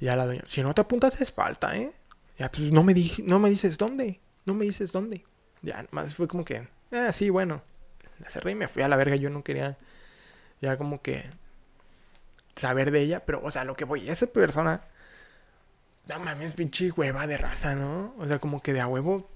[0.00, 1.92] Y ya la doña, si no te apuntas es falta, ¿eh?
[2.38, 4.20] Ya, pues no me, di- no me dices dónde.
[4.46, 5.24] No me dices dónde.
[5.62, 7.62] Ya, más fue como que, ah, sí, bueno.
[8.18, 9.16] La cerré y me fui a la verga.
[9.16, 9.78] Yo no quería
[10.60, 11.24] ya como que
[12.56, 13.24] saber de ella.
[13.24, 14.82] Pero, o sea, lo que voy, esa persona,
[16.08, 18.14] no mames, pinche hueva de raza, ¿no?
[18.18, 19.28] O sea, como que de a huevo,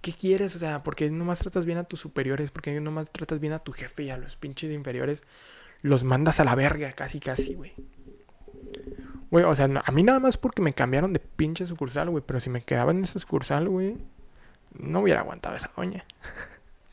[0.00, 0.56] ¿qué, quieres?
[0.56, 2.50] O sea, ¿por qué nomás tratas bien a tus superiores?
[2.50, 5.22] ¿Por qué nomás tratas bien a tu jefe y a los pinches inferiores?
[5.82, 7.72] Los mandas a la verga, casi, casi, güey.
[9.30, 12.24] Güey, o sea, a mí nada más porque me cambiaron de pinche sucursal, güey.
[12.26, 13.96] Pero si me quedaba en esa sucursal, güey,
[14.72, 16.04] no hubiera aguantado esa doña.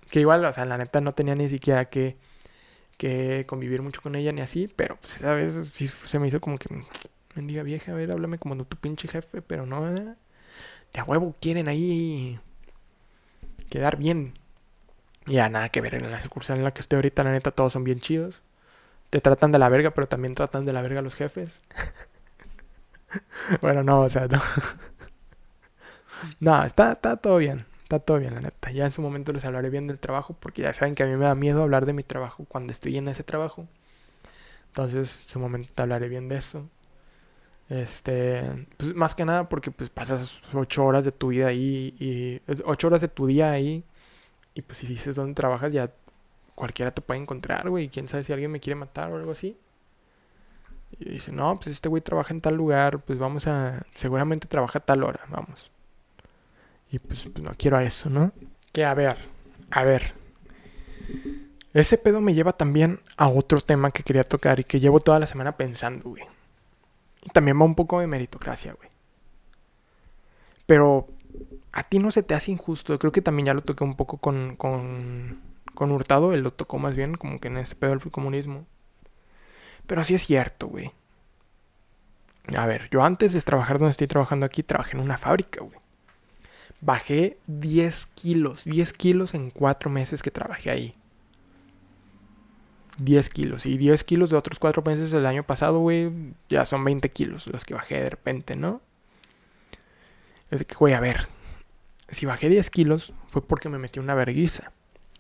[0.10, 2.18] que igual, o sea, la neta no tenía ni siquiera que,
[2.98, 4.72] que convivir mucho con ella ni así.
[4.76, 6.70] Pero, pues, esa vez sí se me hizo como que,
[7.36, 9.42] mendiga vieja, a ver, háblame como tu pinche jefe.
[9.42, 10.16] Pero no, ¿eh?
[10.94, 12.40] de a huevo quieren ahí
[13.70, 14.34] quedar bien.
[15.28, 17.74] Ya nada que ver en la sucursal en la que estoy ahorita, la neta, todos
[17.74, 18.44] son bien chidos.
[19.10, 21.62] Te tratan de la verga, pero también tratan de la verga a los jefes.
[23.62, 24.42] bueno, no, o sea, no.
[26.40, 27.66] No, está, está todo bien.
[27.84, 28.72] Está todo bien, la neta.
[28.72, 31.16] Ya en su momento les hablaré bien del trabajo, porque ya saben que a mí
[31.16, 33.68] me da miedo hablar de mi trabajo cuando estoy en ese trabajo.
[34.68, 36.68] Entonces, en su momento te hablaré bien de eso.
[37.70, 42.42] Este, pues más que nada porque pues pasas ocho horas de tu vida ahí y
[42.66, 43.84] ocho horas de tu día ahí
[44.54, 45.92] y pues si dices dónde trabajas ya
[46.56, 47.90] cualquiera te puede encontrar, güey.
[47.90, 49.58] Quién sabe si alguien me quiere matar o algo así.
[51.00, 54.80] Y dice, no, pues este güey trabaja en tal lugar, pues vamos a, seguramente trabaja
[54.80, 55.72] a tal hora, vamos.
[56.96, 58.32] Y pues, pues no quiero a eso, ¿no?
[58.72, 59.18] Que a ver,
[59.70, 60.14] a ver.
[61.74, 65.20] Ese pedo me lleva también a otro tema que quería tocar y que llevo toda
[65.20, 66.24] la semana pensando, güey.
[67.22, 68.88] Y también va un poco de meritocracia, güey.
[70.66, 71.10] Pero
[71.74, 72.98] a ti no se te hace injusto.
[72.98, 75.42] Creo que también ya lo toqué un poco con, con,
[75.74, 76.32] con Hurtado.
[76.32, 78.66] Él lo tocó más bien como que en este pedo del comunismo.
[79.86, 80.94] Pero sí es cierto, güey.
[82.56, 85.85] A ver, yo antes de trabajar donde estoy trabajando aquí, trabajé en una fábrica, güey.
[86.86, 88.64] Bajé 10 kilos.
[88.66, 90.94] 10 kilos en 4 meses que trabajé ahí.
[93.00, 93.66] 10 kilos.
[93.66, 96.12] Y 10 kilos de otros 4 meses del año pasado, güey,
[96.48, 98.82] ya son 20 kilos los que bajé de repente, ¿no?
[100.52, 101.28] Es que, güey, a ver.
[102.10, 104.72] Si bajé 10 kilos fue porque me metí una verguiza.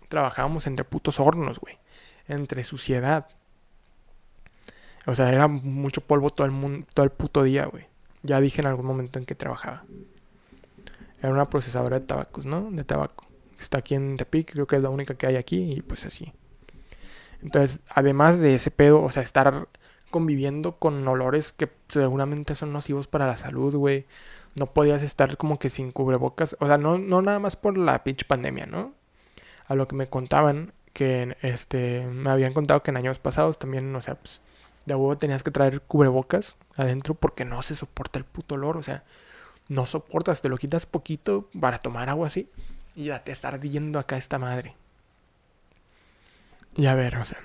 [0.07, 1.79] Trabajábamos entre putos hornos, güey.
[2.27, 3.27] Entre suciedad.
[5.07, 7.87] O sea, era mucho polvo todo el, mundo, todo el puto día, güey.
[8.21, 9.83] Ya dije en algún momento en que trabajaba.
[11.25, 12.69] Era una procesadora de tabacos, ¿no?
[12.69, 13.25] De tabaco.
[13.59, 16.31] Está aquí en Tepic, creo que es la única que hay aquí y pues así.
[17.41, 19.67] Entonces, además de ese pedo, o sea, estar
[20.11, 24.05] conviviendo con olores que seguramente son nocivos para la salud, güey.
[24.53, 26.55] No podías estar como que sin cubrebocas.
[26.59, 28.93] O sea, no, no nada más por la pinche pandemia, ¿no?
[29.67, 33.95] A lo que me contaban, que este, me habían contado que en años pasados también,
[33.95, 34.41] o sea, pues,
[34.85, 38.77] de huevo tenías que traer cubrebocas adentro porque no se soporta el puto olor.
[38.77, 39.03] O sea,
[39.67, 42.47] no soportas, te lo quitas poquito para tomar agua así
[42.95, 44.75] y ya te está ardiendo acá esta madre.
[46.75, 47.39] Y a ver, o sea,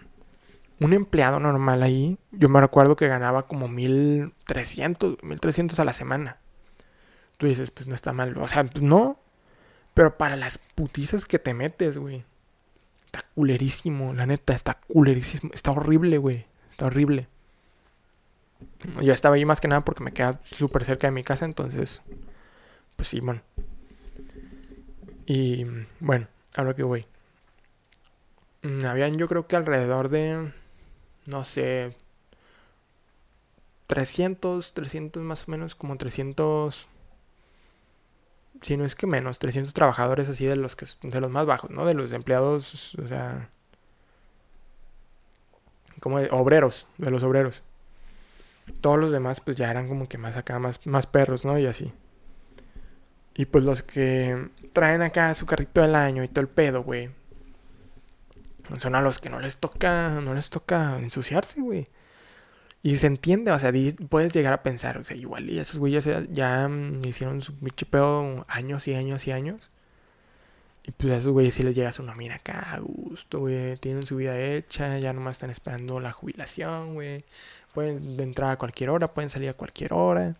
[0.80, 6.38] un empleado normal ahí, yo me recuerdo que ganaba como 1300, 1300 a la semana.
[7.36, 9.18] Tú dices, pues no está mal, o sea, pues no.
[9.94, 12.24] Pero para las putizas que te metes, güey.
[13.06, 15.50] Está culerísimo, la neta, está culerísimo.
[15.52, 16.46] Está horrible, güey.
[16.70, 17.28] Está horrible.
[19.02, 22.02] Yo estaba ahí más que nada porque me queda súper cerca de mi casa, entonces,
[22.96, 23.42] pues sí, bueno.
[25.26, 25.64] Y
[26.00, 27.06] bueno, a lo que voy.
[28.62, 30.52] Mm, habían yo creo que alrededor de,
[31.26, 31.96] no sé,
[33.86, 36.88] 300, 300 más o menos, como 300,
[38.62, 41.70] si no es que menos, 300 trabajadores así de los que de los más bajos,
[41.70, 41.86] ¿no?
[41.86, 43.50] De los empleados, o sea,
[46.00, 47.62] como de obreros, de los obreros.
[48.70, 51.58] Todos los demás pues ya eran como que más acá, más, más perros, ¿no?
[51.58, 51.92] Y así.
[53.34, 57.10] Y pues los que traen acá su carrito del año y todo el pedo, güey.
[58.78, 61.88] Son a los que no les toca, no les toca ensuciarse, güey.
[62.82, 63.72] Y se entiende, o sea,
[64.08, 67.86] puedes llegar a pensar, o sea, igual y esos güeyes ya, mm, hicieron su bicho
[67.86, 69.70] pedo años y años y años.
[70.84, 73.76] Y pues a esos güeyes sí les llega su nómina acá a gusto, güey.
[73.76, 77.24] Tienen su vida hecha, ya nomás están esperando la jubilación, güey.
[77.74, 80.36] Pueden entrar a cualquier hora, pueden salir a cualquier hora.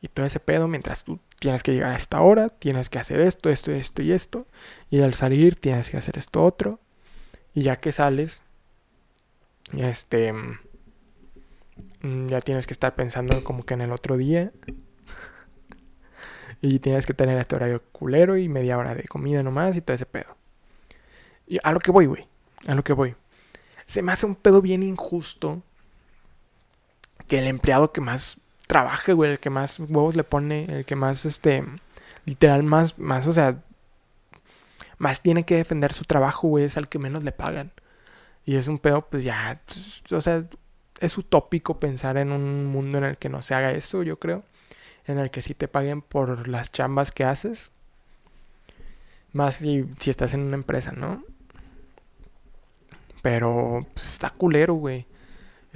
[0.00, 3.20] Y todo ese pedo, mientras tú tienes que llegar a esta hora, tienes que hacer
[3.20, 4.46] esto, esto, esto y esto.
[4.90, 6.78] Y al salir tienes que hacer esto otro.
[7.54, 8.42] Y ya que sales,
[9.76, 14.52] este, mm, ya tienes que estar pensando como que en el otro día.
[16.60, 19.94] y tienes que tener este horario culero y media hora de comida nomás y todo
[19.94, 20.36] ese pedo.
[21.46, 22.28] Y a lo que voy, güey.
[22.66, 23.14] A lo que voy.
[23.86, 25.62] Se me hace un pedo bien injusto
[27.26, 30.96] que el empleado que más trabaje, güey, el que más huevos le pone, el que
[30.96, 31.64] más, este,
[32.24, 33.62] literal, más, más, o sea,
[34.98, 37.72] más tiene que defender su trabajo, güey, es al que menos le pagan.
[38.44, 40.44] Y es un pedo, pues ya, pues, o sea,
[41.00, 44.44] es utópico pensar en un mundo en el que no se haga eso, yo creo.
[45.06, 47.72] En el que sí te paguen por las chambas que haces.
[49.32, 51.24] Más si, si estás en una empresa, ¿no?
[53.22, 55.06] Pero pues, está culero, güey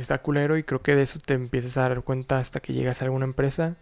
[0.00, 3.02] está culero y creo que de eso te empiezas a dar cuenta hasta que llegas
[3.02, 3.76] a alguna empresa.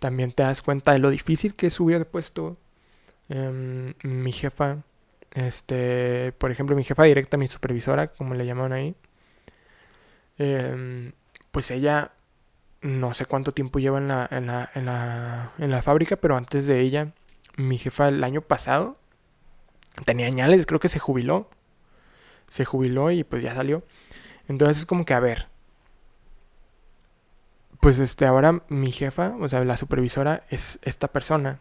[0.00, 2.56] También te das cuenta de lo difícil que es subir de puesto.
[3.28, 4.78] Em, mi jefa,
[5.32, 8.94] este, por ejemplo, mi jefa directa, mi supervisora, como le llaman ahí,
[10.38, 11.12] em,
[11.50, 12.12] pues ella
[12.82, 16.36] no sé cuánto tiempo lleva en la, en la, en la, en la fábrica, pero
[16.36, 17.12] antes de ella,
[17.56, 18.96] mi jefa el año pasado
[20.04, 21.48] tenía añales, creo que se jubiló.
[22.48, 23.82] Se jubiló y pues ya salió.
[24.48, 25.48] Entonces es como que, a ver,
[27.80, 31.58] pues este, ahora mi jefa, o sea, la supervisora es esta persona.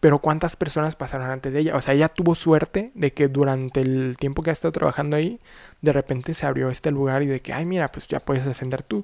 [0.00, 1.74] Pero ¿cuántas personas pasaron antes de ella?
[1.76, 5.40] O sea, ella tuvo suerte de que durante el tiempo que ha estado trabajando ahí,
[5.82, 8.84] de repente se abrió este lugar y de que, ay, mira, pues ya puedes ascender
[8.84, 9.02] tú.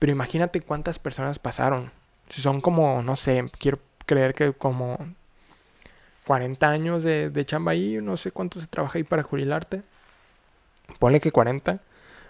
[0.00, 1.92] Pero imagínate cuántas personas pasaron.
[2.28, 4.98] Si son como, no sé, quiero creer que como
[6.26, 9.82] 40 años de, de chamba ahí, no sé cuánto se trabaja ahí para jubilarte.
[10.98, 11.78] Ponle que 40.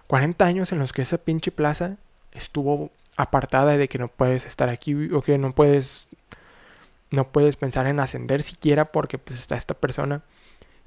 [0.06, 1.96] 40 años en los que esa pinche plaza
[2.32, 6.06] estuvo apartada de que no puedes estar aquí o que no puedes
[7.10, 10.22] no puedes pensar en ascender siquiera porque pues está esta persona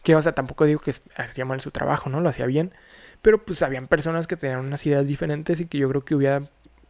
[0.03, 2.73] que o sea tampoco digo que hacía mal su trabajo no lo hacía bien
[3.21, 6.43] pero pues habían personas que tenían unas ideas diferentes y que yo creo que hubiera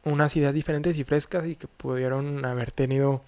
[0.04, 3.22] unas ideas diferentes y frescas y que pudieron haber tenido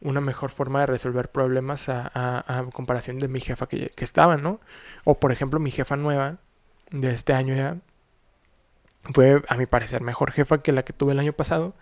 [0.00, 4.60] una mejor forma de resolver problemas a, comparación de mi jefa que, que estaba, ¿no?
[5.04, 6.38] O por ejemplo mi jefa nueva
[6.90, 7.76] de este año ya
[9.12, 11.74] fue, a mi parecer, mejor jefa que la que tuve el año pasado.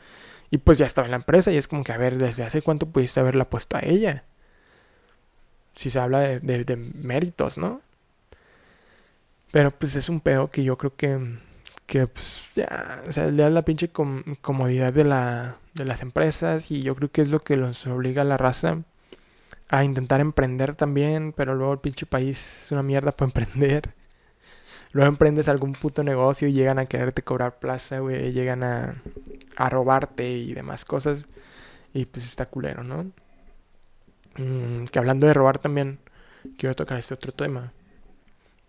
[0.50, 2.62] Y pues ya estaba en la empresa y es como que, a ver, ¿desde hace
[2.62, 4.24] cuánto pudiste haberla puesto a ella?
[5.74, 7.80] Si se habla de, de, méritos, ¿no?
[9.52, 11.38] Pero pues es un pedo que yo creo que,
[11.86, 16.70] que pues ya, o sea, le da la pinche comodidad de, la, de las empresas
[16.70, 18.78] y yo creo que es lo que los obliga a la raza
[19.68, 23.94] a intentar emprender también, pero luego el pinche país es una mierda para emprender.
[24.92, 28.32] Luego emprendes algún puto negocio y llegan a quererte cobrar plaza, güey.
[28.32, 29.02] Llegan a,
[29.56, 31.26] a robarte y demás cosas.
[31.92, 33.12] Y pues está culero, ¿no?
[34.36, 36.00] Mm, que hablando de robar también,
[36.58, 37.72] quiero tocar este otro tema.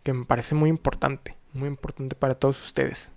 [0.03, 1.35] Que me parece muy importante.
[1.53, 3.11] Muy importante para todos ustedes.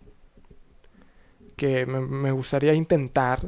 [1.56, 3.46] Que me, me gustaría intentar.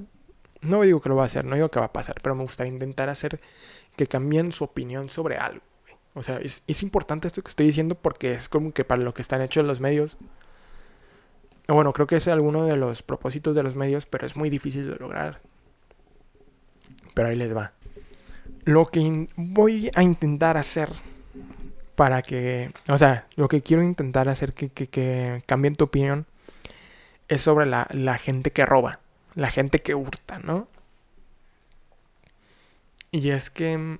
[0.60, 2.42] No digo que lo va a hacer, no digo que va a pasar, pero me
[2.42, 3.40] gustaría intentar hacer
[3.94, 5.62] que cambien su opinión sobre algo.
[6.16, 9.20] O sea, es, importante esto que estoy diciendo porque es como que para lo que
[9.20, 10.16] están hechos los medios.
[11.68, 14.90] Bueno, creo que es alguno de los propósitos de los medios, pero es muy difícil
[14.90, 15.42] de lograr.
[17.12, 17.72] Pero ahí les va.
[18.64, 20.88] Lo que voy a intentar hacer
[21.96, 26.24] para que, o sea, lo que quiero intentar hacer que, que, que cambien tu opinión
[27.28, 29.00] es sobre la, la gente que roba,
[29.34, 30.66] la gente que hurta, ¿no?
[33.10, 33.98] Y es que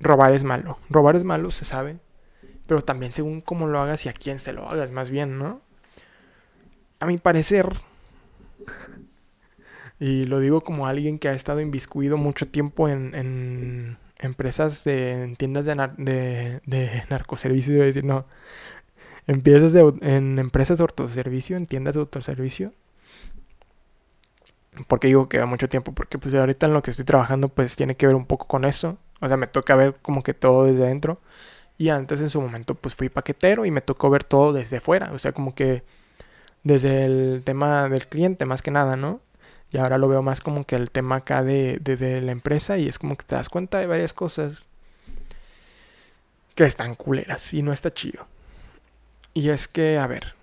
[0.00, 0.78] robar es malo.
[0.90, 1.98] Robar es malo, se sabe.
[2.66, 5.60] Pero también según cómo lo hagas y a quién se lo hagas, más bien, ¿no?
[7.00, 7.68] A mi parecer,
[10.00, 15.12] y lo digo como alguien que ha estado inviscuido mucho tiempo en, en empresas de
[15.24, 18.26] en tiendas de, nar, de, de narcoservicio, iba a decir, no.
[19.26, 22.72] Empiezas de, en empresas de autoservicio, en tiendas de autoservicio.
[24.88, 27.76] Porque digo que va mucho tiempo, porque pues ahorita en lo que estoy trabajando pues
[27.76, 28.98] tiene que ver un poco con eso.
[29.26, 31.20] O sea, me toca ver como que todo desde adentro.
[31.78, 35.12] Y antes en su momento pues fui paquetero y me tocó ver todo desde fuera.
[35.12, 35.82] O sea, como que
[36.64, 39.20] desde el tema del cliente más que nada, ¿no?
[39.72, 42.88] Y ahora lo veo más como que el tema acá de, de, la empresa y
[42.88, 44.64] es como que te das cuenta de varias cosas
[46.54, 48.26] que están culeras y no está chido.
[49.34, 50.34] Y es que, a ver,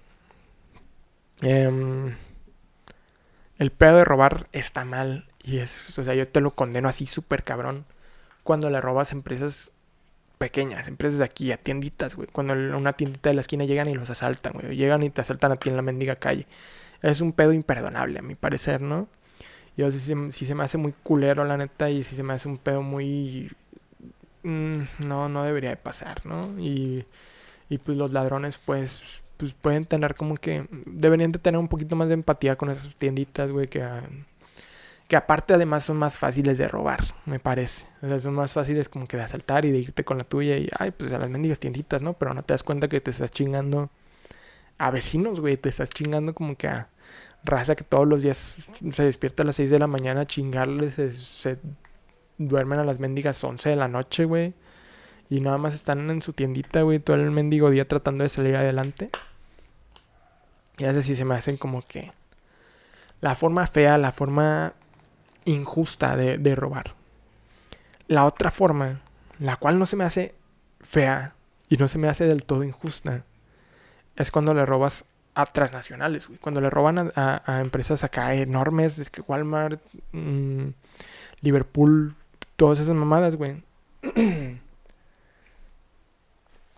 [1.41, 2.15] eh,
[3.59, 7.05] el pedo de robar está mal y es, o sea, yo te lo condeno así
[7.05, 7.85] súper cabrón
[8.43, 9.71] cuando le robas empresas
[10.37, 12.27] pequeñas, empresas de aquí, a tienditas, güey.
[12.31, 14.75] Cuando una tiendita de la esquina llegan y los asaltan, güey.
[14.75, 16.45] Llegan y te asaltan a ti en la mendiga calle.
[17.01, 19.07] Es un pedo imperdonable, a mi parecer, ¿no?
[19.77, 19.99] Yo sí,
[20.31, 22.81] sí se me hace muy culero, la neta, y sí se me hace un pedo
[22.81, 23.51] muy...
[24.43, 26.41] Mm, no, no debería de pasar, ¿no?
[26.59, 27.05] Y,
[27.69, 30.67] y pues los ladrones, pues, pues pueden tener como que...
[30.85, 33.87] Deberían de tener un poquito más de empatía con esas tienditas, güey, que...
[35.07, 37.85] Que aparte además son más fáciles de robar, me parece.
[38.01, 40.57] O sea, son más fáciles como que de asaltar y de irte con la tuya
[40.57, 42.13] y, ay, pues a las mendigas tienditas, ¿no?
[42.13, 43.89] Pero no te das cuenta que te estás chingando
[44.77, 45.57] a vecinos, güey.
[45.57, 46.89] Te estás chingando como que a
[47.43, 50.95] raza que todos los días se despierta a las 6 de la mañana a chingarles,
[50.95, 51.57] se,
[52.37, 54.53] duermen a las mendigas 11 de la noche, güey.
[55.29, 58.55] Y nada más están en su tiendita, güey, todo el mendigo día tratando de salir
[58.55, 59.09] adelante.
[60.77, 62.11] Y a veces sí se me hacen como que
[63.21, 64.73] la forma fea, la forma
[65.45, 66.95] injusta de, de, robar.
[68.07, 69.01] La otra forma,
[69.39, 70.35] la cual no se me hace
[70.81, 71.33] fea
[71.69, 73.23] y no se me hace del todo injusta,
[74.15, 76.39] es cuando le robas a transnacionales, güey.
[76.39, 80.67] Cuando le roban a, a, a, empresas acá enormes, es que Walmart, mmm,
[81.41, 82.15] Liverpool,
[82.55, 83.63] todas esas mamadas, güey.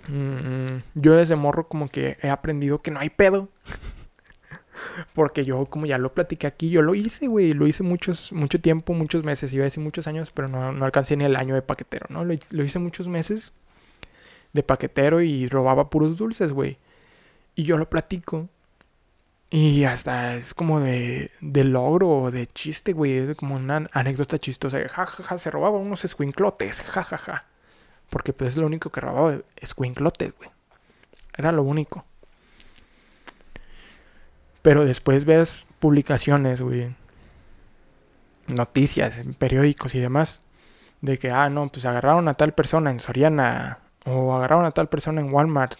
[0.07, 3.49] mm, yo desde morro como que he aprendido que no hay pedo.
[5.13, 7.53] Porque yo, como ya lo platiqué aquí, yo lo hice, güey.
[7.53, 9.53] Lo hice muchos, mucho tiempo, muchos meses.
[9.53, 12.23] Iba a decir muchos años, pero no, no alcancé ni el año de paquetero, ¿no?
[12.25, 13.53] Lo, lo hice muchos meses
[14.53, 16.77] de paquetero y robaba puros dulces, güey.
[17.55, 18.49] Y yo lo platico.
[19.49, 23.13] Y hasta es como de, de logro o de chiste, güey.
[23.13, 24.79] Es como una anécdota chistosa.
[24.89, 26.81] Ja, ja, ja, se robaba unos escuinclotes.
[26.81, 27.45] Ja, ja, ja.
[28.09, 30.49] Porque pues es lo único que robaba, escuinclotes, güey.
[31.37, 32.05] Era lo único.
[34.65, 36.95] Pero después ves publicaciones, güey.
[38.47, 40.41] Noticias, en periódicos y demás.
[41.01, 43.77] De que, ah, no, pues agarraron a tal persona en Soriana.
[44.05, 45.77] O agarraron a tal persona en Walmart.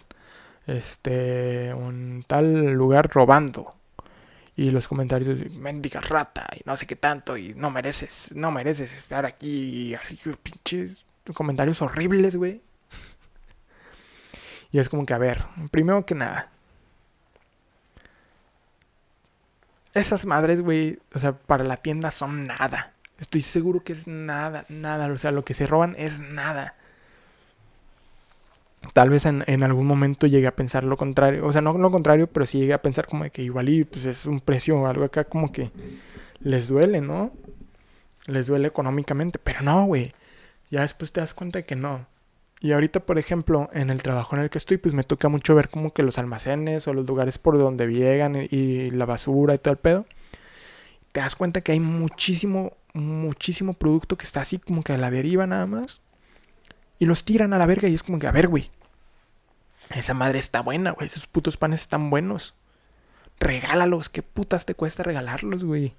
[0.68, 3.74] Este, un tal lugar robando.
[4.54, 8.94] Y los comentarios, mendiga rata, y no sé qué tanto, y no mereces, no mereces
[8.94, 9.88] estar aquí.
[9.88, 12.62] Y así, pinches comentarios horribles, güey.
[14.70, 16.52] y es como que, a ver, primero que nada,
[19.96, 22.92] Esas madres, güey, o sea, para la tienda son nada.
[23.18, 25.06] Estoy seguro que es nada, nada.
[25.06, 26.74] O sea, lo que se roban es nada.
[28.92, 31.46] Tal vez en, en algún momento llegue a pensar lo contrario.
[31.46, 33.84] O sea, no lo contrario, pero sí llegué a pensar como de que igual y
[33.84, 35.70] pues es un precio o algo acá como que
[36.40, 37.32] les duele, ¿no?
[38.26, 39.38] Les duele económicamente.
[39.42, 40.12] Pero no, güey.
[40.70, 42.06] Ya después te das cuenta de que no.
[42.60, 45.54] Y ahorita, por ejemplo, en el trabajo en el que estoy, pues me toca mucho
[45.54, 49.58] ver como que los almacenes o los lugares por donde llegan y, la basura y
[49.58, 50.06] todo el pedo.
[51.12, 55.10] Te das cuenta que hay muchísimo, muchísimo producto que está así como que a la
[55.10, 56.00] deriva nada más.
[56.98, 58.70] Y los tiran a la verga y es como que, a ver, güey.
[59.94, 61.06] Esa madre está buena, güey.
[61.06, 62.54] Esos putos panes están buenos.
[63.38, 64.08] Regálalos.
[64.08, 65.94] ¿Qué putas te cuesta regalarlos, güey?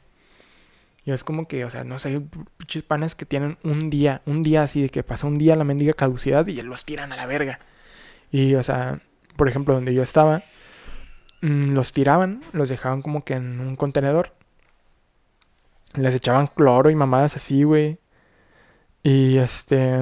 [1.07, 2.21] Y es como que, o sea, no sé,
[2.57, 5.63] pinches panes que tienen un día, un día así de que pasó un día la
[5.63, 7.59] mendiga caducidad y los tiran a la verga.
[8.29, 8.99] Y, o sea,
[9.37, 10.43] por ejemplo, donde yo estaba,
[11.39, 14.33] mmm, los tiraban, los dejaban como que en un contenedor.
[15.93, 17.99] Les echaban cloro y mamadas así, güey.
[19.01, 19.97] Y este.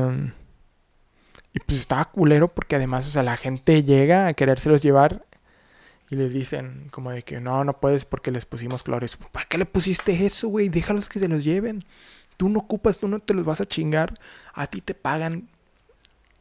[1.54, 5.24] Y pues estaba culero porque además, o sea, la gente llega a querérselos llevar
[6.10, 9.06] y les dicen como de que no, no puedes porque les pusimos cloro.
[9.32, 10.70] ¿Para qué le pusiste eso, güey?
[10.70, 11.84] Déjalos que se los lleven.
[12.38, 14.14] tú no ocupas, tú no te los vas a chingar,
[14.54, 15.50] a ti te pagan.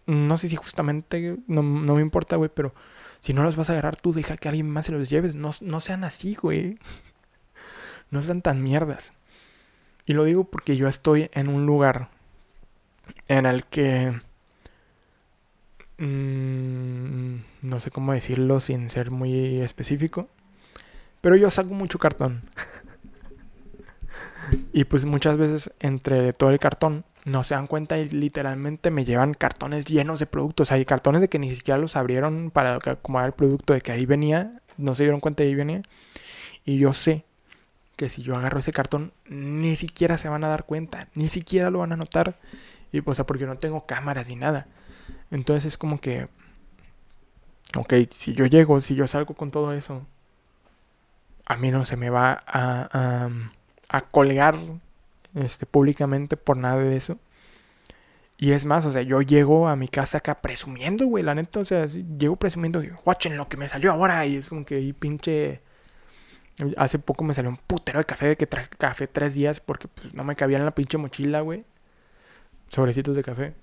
[0.07, 2.75] No sé si justamente, no, no me importa, güey, pero
[3.21, 5.35] si no los vas a agarrar tú, deja que alguien más se los lleves.
[5.35, 6.79] No, no sean así, güey.
[8.11, 9.13] No sean tan mierdas.
[10.07, 12.11] Y lo digo porque yo estoy en un lugar
[13.27, 14.21] en el que...
[15.99, 20.29] Mmm, no sé cómo decirlo sin ser muy específico.
[21.21, 22.43] Pero yo saco mucho cartón.
[24.73, 29.05] y pues muchas veces entre todo el cartón no se dan cuenta y literalmente me
[29.05, 30.73] llevan cartones llenos de productos.
[30.73, 34.05] Hay cartones de que ni siquiera los abrieron para acomodar el producto, de que ahí
[34.05, 35.83] venía, no se dieron cuenta de ahí venía.
[36.65, 37.25] Y yo sé
[37.97, 41.71] que si yo agarro ese cartón, ni siquiera se van a dar cuenta, ni siquiera
[41.71, 42.37] lo van a notar.
[42.93, 44.67] Y pues, porque no tengo cámaras ni nada.
[45.31, 46.29] Entonces es como que,
[47.77, 50.07] ok, si yo llego, si yo salgo con todo eso,
[51.47, 53.29] a mí no se me va a,
[53.89, 54.57] a, colgar
[55.35, 57.19] este, públicamente por nada de eso.
[58.37, 61.61] Y es más, o sea, yo llego a mi casa acá presumiendo, güey, la neta,
[61.61, 64.27] o sea, llego presumiendo, watchen lo que me salió ahora.
[64.27, 65.63] Y es como que ahí pinche.
[66.77, 69.89] Hace poco me salió un putero de café de que traje café tres días porque
[69.89, 71.65] pues, no me cabía en la pinche mochila, güey.
[72.69, 73.55] Sobrecitos de café.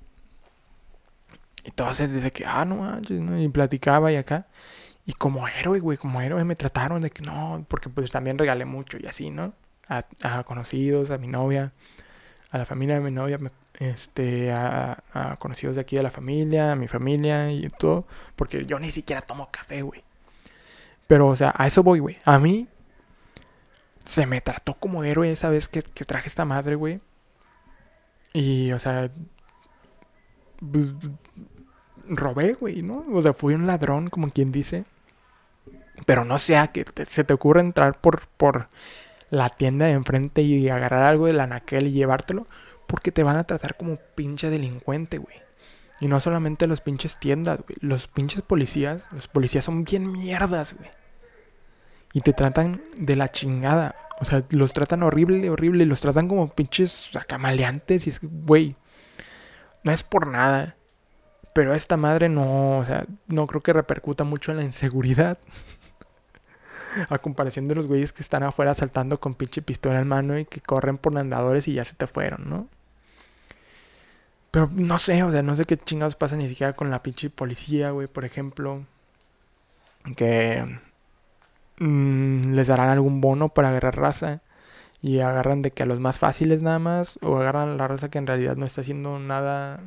[1.63, 3.01] Y todo así desde que, ah, no.
[3.39, 4.47] Y platicaba y acá.
[5.05, 8.65] Y como héroe, güey, como héroe me trataron de que no, porque pues también regalé
[8.65, 9.53] mucho y así, ¿no?
[10.23, 11.73] a, conocidos, a mi novia,
[12.51, 13.39] a la familia de mi novia,
[13.79, 18.65] este, a, a, conocidos de aquí de la familia, a mi familia y todo, porque
[18.65, 20.01] yo ni siquiera tomo café, güey.
[21.07, 22.15] Pero, o sea, a eso voy, güey.
[22.23, 22.67] A mí
[24.05, 27.01] se me trató como héroe esa vez que, que traje esta madre, güey.
[28.33, 29.11] Y, o sea,
[30.71, 30.93] pues,
[32.07, 33.05] robé, güey, ¿no?
[33.13, 34.85] O sea, fui un ladrón, como quien dice.
[36.05, 38.67] Pero no sea que se te ocurra entrar por, por
[39.29, 42.45] la tienda de enfrente y agarrar algo de la naquel y llevártelo,
[42.87, 45.37] porque te van a tratar como pinche delincuente, güey.
[46.01, 47.77] Y no solamente los pinches tiendas, güey.
[47.79, 50.89] Los pinches policías, los policías son bien mierdas, güey.
[52.13, 53.95] Y te tratan de la chingada.
[54.19, 55.85] O sea, los tratan horrible, horrible.
[55.85, 58.07] Los tratan como pinches acamaleantes.
[58.07, 58.75] Y es que, güey,
[59.83, 60.75] no es por nada.
[61.53, 65.37] Pero esta madre no, o sea, no creo que repercuta mucho en la inseguridad.
[67.09, 70.45] A comparación de los güeyes que están afuera saltando con pinche pistola en mano y
[70.45, 72.67] que corren por andadores y ya se te fueron, ¿no?
[74.51, 77.29] Pero no sé, o sea, no sé qué chingados pasa ni siquiera con la pinche
[77.29, 78.85] policía, güey, por ejemplo.
[80.15, 80.79] Que
[81.79, 84.41] mmm, les darán algún bono para agarrar raza.
[85.01, 87.19] Y agarran de que a los más fáciles nada más.
[87.21, 89.81] O agarran la raza que en realidad no está haciendo nada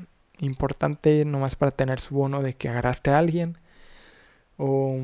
[0.45, 1.25] importante.
[1.25, 3.59] Nomás para tener su bono de que agarraste a alguien.
[4.57, 5.01] O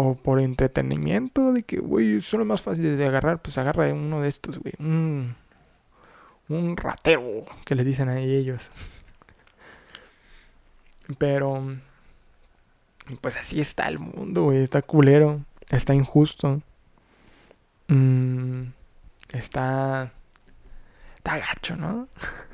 [0.00, 4.20] o por entretenimiento, de que, güey, son los más fáciles de agarrar, pues agarra uno
[4.20, 4.72] de estos, güey.
[4.78, 5.34] Un,
[6.48, 8.70] un ratero, que les dicen a ellos.
[11.18, 11.78] Pero,
[13.20, 14.62] pues así está el mundo, güey.
[14.62, 16.62] Está culero, está injusto.
[17.88, 18.66] Mm,
[19.30, 20.12] está,
[21.16, 22.06] está gacho, ¿no?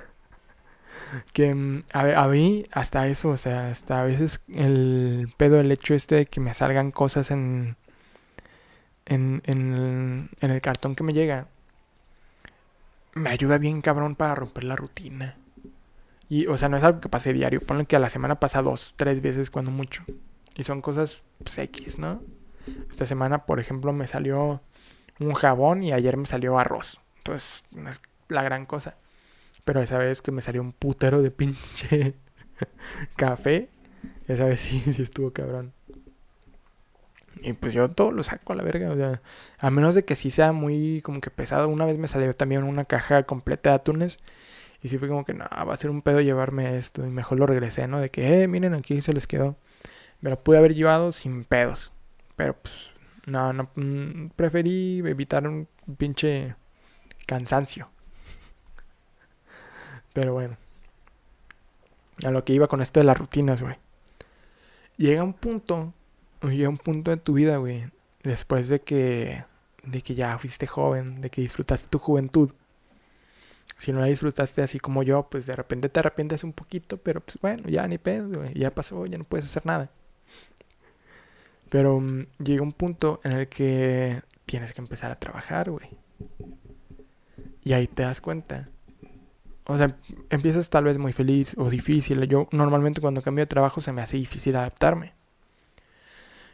[1.32, 5.94] que mm, a, mí hasta eso, o sea, hasta a veces el pedo, el hecho
[5.94, 7.76] este de que me salgan cosas en,
[9.06, 11.48] en, en, en el cartón que me llega,
[13.14, 15.36] me ayuda bien cabrón para romper la rutina.
[16.28, 17.60] Y, o sea, no es algo que pase diario.
[17.60, 20.02] Ponle que a la semana pasa dos, tres veces cuando mucho.
[20.56, 22.22] Y son cosas pues, X, ¿no?
[22.90, 24.60] Esta semana, por ejemplo, me salió
[25.20, 27.00] un jabón y ayer me salió arroz.
[27.18, 28.96] Entonces, no es la gran cosa.
[29.64, 32.14] Pero esa vez que me salió un putero de pinche
[33.16, 33.68] café,
[34.28, 35.72] esa vez sí, sí estuvo cabrón.
[37.40, 39.20] Y pues yo todo lo saco a la verga, o sea,
[39.58, 41.68] a menos de que sí sea muy como que pesado.
[41.68, 44.18] Una vez me salió también una caja completa de atunes
[44.82, 47.38] y sí fue como que no, va a ser un pedo llevarme esto y mejor
[47.38, 48.00] lo regresé, ¿no?
[48.00, 49.56] De que, eh, miren, aquí se les quedó.
[50.20, 51.92] Me lo pude haber llevado sin pedos.
[52.36, 52.92] Pero pues,
[53.26, 56.54] no, no, mm, preferí evitar un pinche
[57.26, 57.88] cansancio.
[60.14, 60.56] Pero bueno.
[62.24, 63.76] A lo que iba con esto de las rutinas, güey.
[64.96, 65.92] Llega un punto,
[66.42, 67.84] llega un punto de tu vida, güey,
[68.22, 69.44] después de que
[69.82, 72.50] de que ya fuiste joven, de que disfrutaste tu juventud.
[73.76, 77.20] Si no la disfrutaste así como yo, pues de repente te arrepientes un poquito, pero
[77.20, 79.90] pues bueno, ya ni pedo, güey, ya pasó, ya no puedes hacer nada.
[81.70, 85.88] Pero mm, llega un punto en el que tienes que empezar a trabajar, güey.
[87.64, 88.68] Y ahí te das cuenta
[89.66, 89.96] o sea,
[90.30, 92.26] empiezas tal vez muy feliz o difícil.
[92.28, 95.12] Yo normalmente cuando cambio de trabajo se me hace difícil adaptarme.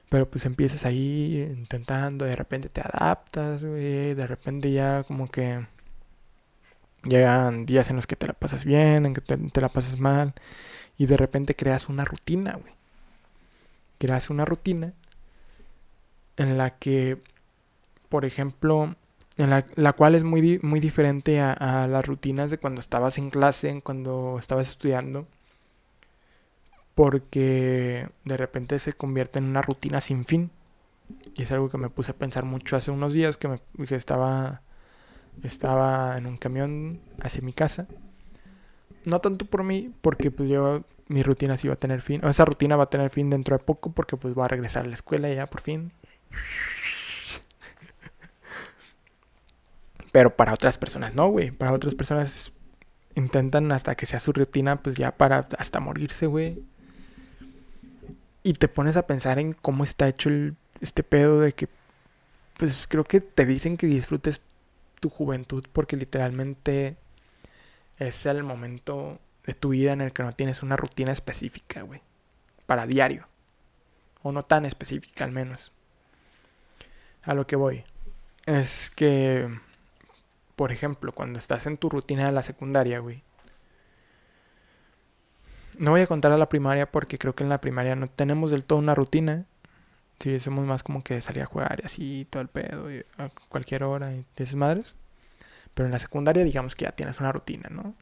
[0.09, 5.65] Pero pues empiezas ahí intentando, de repente te adaptas, güey, de repente ya como que
[7.05, 9.99] Llegan días en los que te la pasas bien, en que te, te la pasas
[9.99, 10.35] mal.
[10.99, 12.75] Y de repente creas una rutina, güey.
[13.99, 14.93] Creas una rutina
[16.37, 17.19] en la que,
[18.09, 18.97] por ejemplo,
[19.47, 24.36] la, cual es muy, muy diferente a, las rutinas de cuando estabas en clase, cuando
[24.38, 25.26] estabas estudiando,
[26.95, 30.51] porque de repente se convierte en una rutina sin fin.
[31.34, 33.95] Y es algo que me puse a pensar mucho hace unos días, que, me, que
[33.95, 34.62] estaba,
[35.43, 37.86] estaba en un camión hacia mi casa.
[39.05, 42.24] No tanto por mí, porque pues yo mi rutina sí va a tener fin.
[42.24, 44.84] O esa rutina va a tener fin dentro de poco porque pues voy a regresar
[44.84, 45.93] a la escuela ya por fin.
[50.13, 51.51] Pero para otras personas no, güey.
[51.51, 52.53] Para otras personas
[53.15, 56.63] intentan hasta que sea su rutina, pues ya para hasta morirse, güey.
[58.43, 61.69] Y te pones a pensar en cómo está hecho el, este pedo de que,
[62.57, 64.43] pues creo que te dicen que disfrutes
[65.01, 66.97] tu juventud porque literalmente
[67.99, 72.01] es el momento de tu vida en el que no tienes una rutina específica, güey.
[72.67, 73.27] Para diario.
[74.23, 75.73] O no tan específica al menos.
[77.23, 77.85] A lo que voy.
[78.47, 79.51] Es que
[80.61, 83.23] por ejemplo, cuando estás en tu rutina de la secundaria, güey.
[85.79, 88.51] No voy a contar a la primaria porque creo que en la primaria no tenemos
[88.51, 89.47] del todo una rutina.
[90.19, 93.31] Sí, somos más como que salir a jugar y así, todo el pedo, y a
[93.49, 94.95] cualquier hora y esas madres.
[95.73, 97.95] Pero en la secundaria, digamos que ya tienes una rutina, ¿no?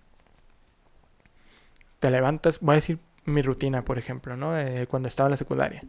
[2.00, 4.54] Te levantas, voy a decir mi rutina, por ejemplo, ¿no?
[4.88, 5.80] Cuando estaba en la secundaria.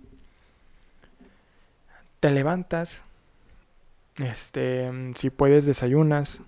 [2.20, 3.06] Te levantas,
[4.18, 6.44] este, si puedes desayunas,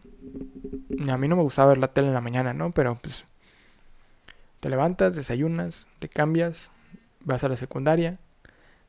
[1.10, 2.72] a mí no me gustaba ver la tele en la mañana, ¿no?
[2.72, 3.26] Pero pues
[4.60, 6.72] te levantas, desayunas, te cambias,
[7.22, 8.20] vas a la secundaria,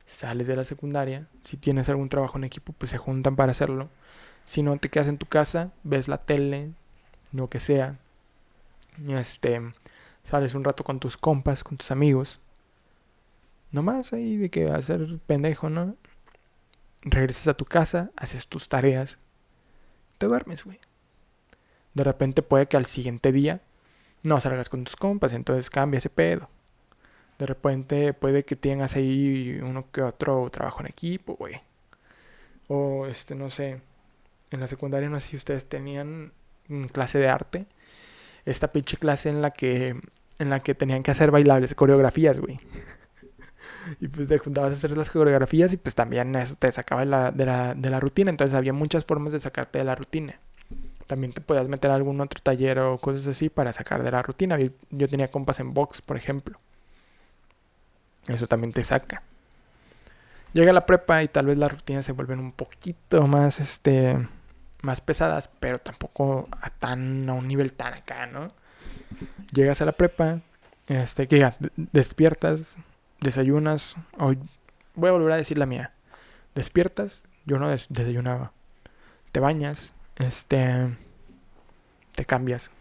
[0.05, 3.89] sales de la secundaria, si tienes algún trabajo en equipo, pues se juntan para hacerlo.
[4.45, 6.71] Si no, te quedas en tu casa, ves la tele,
[7.31, 7.97] lo que sea.
[9.07, 9.61] Este,
[10.23, 12.39] sales un rato con tus compas, con tus amigos.
[13.71, 15.95] Nomás ahí de que ser pendejo, ¿no?
[17.01, 19.17] Regresas a tu casa, haces tus tareas,
[20.19, 20.79] te duermes, güey
[21.93, 23.61] de repente puede que al siguiente día
[24.23, 26.49] no salgas con tus compas, entonces cambia ese pedo.
[27.39, 31.61] De repente puede que tengas ahí uno que otro trabajo en equipo, güey.
[32.67, 33.81] O este, no sé,
[34.51, 36.31] en la secundaria no sé si ustedes tenían
[36.91, 37.65] clase de arte.
[38.45, 39.95] Esta pinche clase en la que
[40.39, 42.59] en la que tenían que hacer bailables, coreografías, güey.
[43.99, 47.07] y pues te juntabas a hacer las coreografías y pues también eso te sacaba de
[47.07, 48.29] la, de la, de la rutina.
[48.29, 50.39] Entonces había muchas formas de sacarte de la rutina.
[51.13, 54.57] También te podías meter algún otro taller o cosas así para sacar de la rutina.
[54.89, 56.59] Yo, tenía compas en box, por ejemplo.
[58.25, 59.21] Eso también te saca.
[60.53, 64.27] Llega la prepa y tal vez las rutinas se vuelven un poquito más, este,
[64.81, 68.51] más pesadas, pero tampoco a tan, a un nivel tan acá, ¿no?
[69.51, 70.41] Llegas a la prepa,
[70.87, 72.75] este, que ya, despiertas,
[73.21, 74.33] desayunas, o
[74.95, 75.91] voy a volver a decir la mía.
[76.55, 78.51] Despiertas, yo no desayunaba.
[79.31, 80.95] Te bañas, este.
[82.13, 82.71] Te cambias.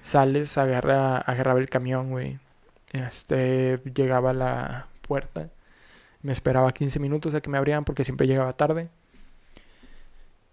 [0.00, 2.38] Sales, agarra, agarraba el camión, güey.
[2.92, 3.78] Este.
[3.94, 5.50] Llegaba a la puerta.
[6.22, 8.88] Me esperaba 15 minutos a que me abrieran porque siempre llegaba tarde.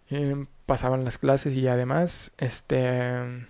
[0.09, 3.47] Em, pasaban las clases y además, este.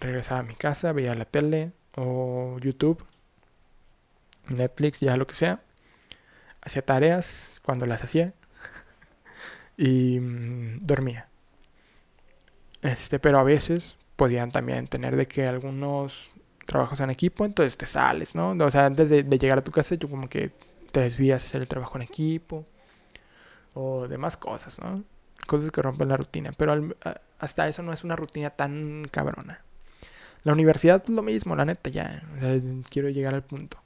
[0.00, 3.04] Regresaba a mi casa, veía la tele o YouTube,
[4.48, 5.62] Netflix, ya lo que sea.
[6.60, 8.34] Hacía tareas cuando las hacía
[9.76, 11.28] y mm, dormía.
[12.82, 16.30] Este, pero a veces podían también tener de que algunos
[16.66, 18.50] trabajos en equipo, entonces te sales, ¿no?
[18.50, 20.50] O sea, antes de, llegar a tu casa, tú como que
[20.90, 22.66] te desvías a hacer el trabajo en equipo
[23.74, 25.02] o demás cosas, ¿no?
[25.46, 26.94] Cosas que rompen la rutina, pero
[27.38, 29.60] hasta eso no es una rutina tan cabrona.
[30.44, 32.22] La universidad es lo mismo, la neta, ya.
[32.36, 32.60] O sea,
[32.90, 33.78] quiero llegar al punto.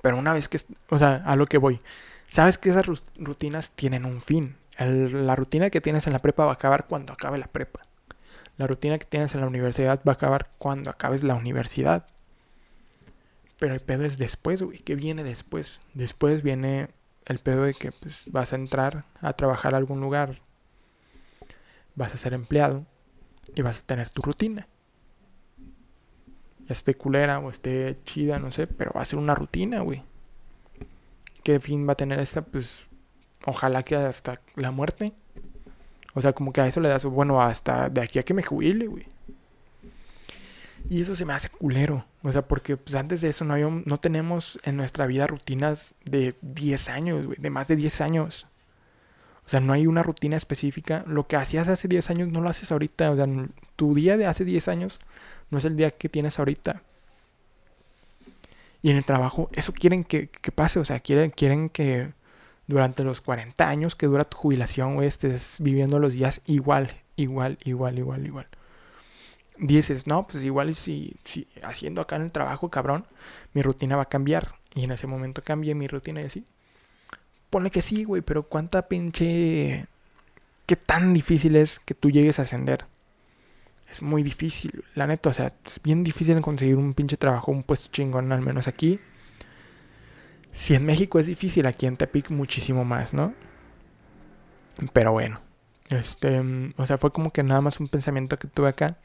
[0.00, 0.58] Pero una vez que,
[0.88, 1.80] o sea, a lo que voy,
[2.28, 2.86] sabes que esas
[3.16, 7.12] rutinas tienen un fin la rutina que tienes en la prepa va a acabar cuando
[7.12, 7.80] acabe la prepa.
[8.56, 12.06] La rutina que tienes en la universidad va a acabar cuando acabes la universidad.
[13.58, 14.78] Pero el pedo es después, güey.
[14.78, 15.80] ¿Qué viene después?
[15.94, 16.88] Después viene
[17.26, 20.40] el pedo de que pues, vas a entrar a trabajar a algún lugar.
[21.94, 22.84] Vas a ser empleado.
[23.54, 24.68] Y vas a tener tu rutina.
[26.66, 28.66] Ya esté culera o esté chida, no sé.
[28.66, 30.02] Pero va a ser una rutina, güey.
[31.42, 32.42] ¿Qué fin va a tener esta?
[32.42, 32.86] Pues
[33.46, 35.12] Ojalá que hasta la muerte.
[36.14, 38.42] O sea, como que a eso le das, bueno, hasta de aquí a que me
[38.42, 39.06] jubile, güey.
[40.90, 42.04] Y eso se me hace culero.
[42.22, 46.34] O sea, porque pues, antes de eso no, no tenemos en nuestra vida rutinas de
[46.42, 47.38] 10 años, güey.
[47.40, 48.46] De más de 10 años.
[49.44, 51.04] O sea, no hay una rutina específica.
[51.06, 53.10] Lo que hacías hace 10 años no lo haces ahorita.
[53.10, 53.26] O sea,
[53.76, 55.00] tu día de hace 10 años
[55.50, 56.82] no es el día que tienes ahorita.
[58.82, 60.78] Y en el trabajo, eso quieren que, pase.
[60.78, 62.12] O sea, quieren, quieren que
[62.66, 67.58] durante los 40 años que dura tu jubilación, güey, estés viviendo los días igual, igual,
[67.64, 68.46] igual, igual, igual.
[69.58, 73.06] Dices, no, pues igual si, si haciendo acá en el trabajo, cabrón,
[73.52, 74.54] mi rutina va a cambiar.
[74.74, 76.44] Y en ese momento cambie mi rutina y así.
[77.50, 79.86] Ponle que sí, güey, pero cuánta pinche...
[80.66, 82.86] ¿Qué tan difícil es que tú llegues a ascender?
[83.90, 87.62] Es muy difícil, la neta, o sea, es bien difícil conseguir un pinche trabajo, un
[87.62, 88.98] puesto chingón, al menos aquí.
[90.52, 93.34] Si en México es difícil, aquí en Tepic muchísimo más, ¿no?
[94.92, 95.40] Pero bueno,
[95.90, 96.42] este,
[96.76, 98.98] o sea, fue como que nada más un pensamiento que tuve acá,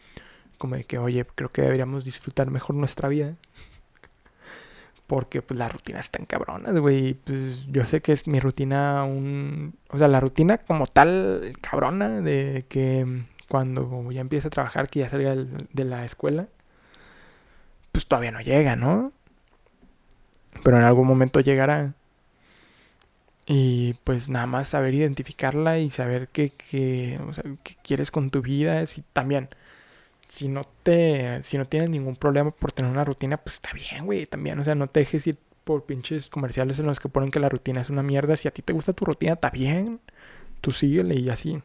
[0.58, 3.36] como de que, oye, creo que deberíamos disfrutar mejor nuestra vida.
[5.08, 7.14] Porque pues las rutinas están cabronas, güey.
[7.14, 9.76] Pues yo sé que es mi rutina un...
[9.90, 15.00] O sea, la rutina como tal cabrona de que cuando ya empiece a trabajar, que
[15.00, 16.48] ya salga de la escuela,
[17.94, 19.14] pues todavía no llega, ¿no?
[20.64, 21.94] Pero en algún momento llegará.
[23.46, 27.18] Y pues nada más saber identificarla y saber qué, qué
[27.82, 28.84] quieres con tu vida.
[28.84, 29.50] Y también,
[30.28, 34.06] si no te, si no tienes ningún problema por tener una rutina, pues está bien,
[34.06, 34.60] güey, también.
[34.60, 37.50] O sea, no te dejes ir por pinches comerciales en los que ponen que la
[37.50, 38.36] rutina es una mierda.
[38.36, 40.02] Si a ti te gusta tu rutina, está bien.
[40.62, 41.62] Tú síguele y así.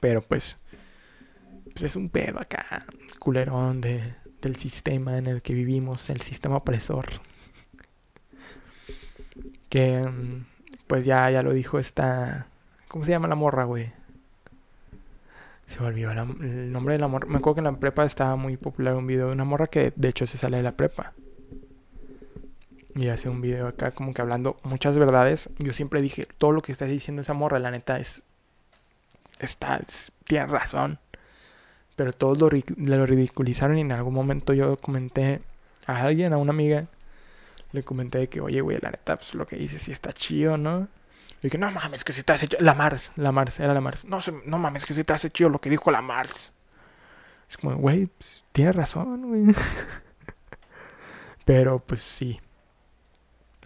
[0.00, 0.58] Pero pues,
[1.64, 2.86] pues es un pedo acá,
[3.18, 7.06] culerón de, del sistema en el que vivimos, el sistema opresor.
[9.68, 10.44] Que mm,
[10.86, 12.46] pues ya, ya lo dijo esta...
[12.88, 13.92] ¿Cómo se llama la morra, güey?
[15.66, 17.28] Se me olvidó el nombre de la morra.
[17.28, 19.92] Me acuerdo que en la prepa estaba muy popular un video de una morra que
[19.94, 21.12] de hecho se sale de la prepa.
[22.94, 25.50] Y hace un video acá como que hablando muchas verdades.
[25.58, 28.22] Yo siempre dije, todo lo que está diciendo esa morra, la neta, es...
[29.38, 29.80] Está...
[30.24, 30.98] tiene razón.
[31.96, 35.42] Pero todos lo ridiculizaron y en algún momento yo comenté
[35.86, 36.86] a alguien, a una amiga,
[37.72, 40.88] le comenté que, oye, güey, la neta, pues lo que dices sí está chido, ¿no?
[41.40, 42.64] Y dije, no mames, que si te hace chido.
[42.64, 44.04] La Mars, la Mars, era la Mars.
[44.04, 46.52] No, no mames, que si te hace chido lo que dijo la Mars.
[47.48, 49.54] Es como, güey, pues, tiene razón, güey.
[51.44, 52.40] Pero pues sí.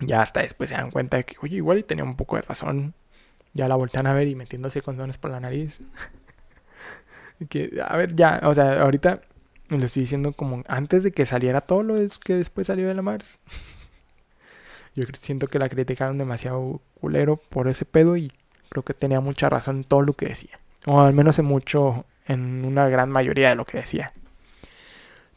[0.01, 2.43] Ya hasta después se dan cuenta de que, oye, igual y tenía un poco de
[2.43, 2.95] razón.
[3.55, 5.81] Ya la voltean a ver y metiéndose condones por la nariz.
[7.49, 9.21] que, a ver, ya, o sea, ahorita
[9.69, 11.95] lo estoy diciendo como antes de que saliera todo lo
[12.25, 13.39] que después salió de la Mars.
[14.95, 18.33] Yo siento que la criticaron demasiado culero por ese pedo y
[18.69, 20.59] creo que tenía mucha razón en todo lo que decía.
[20.87, 24.13] O al menos en mucho, en una gran mayoría de lo que decía.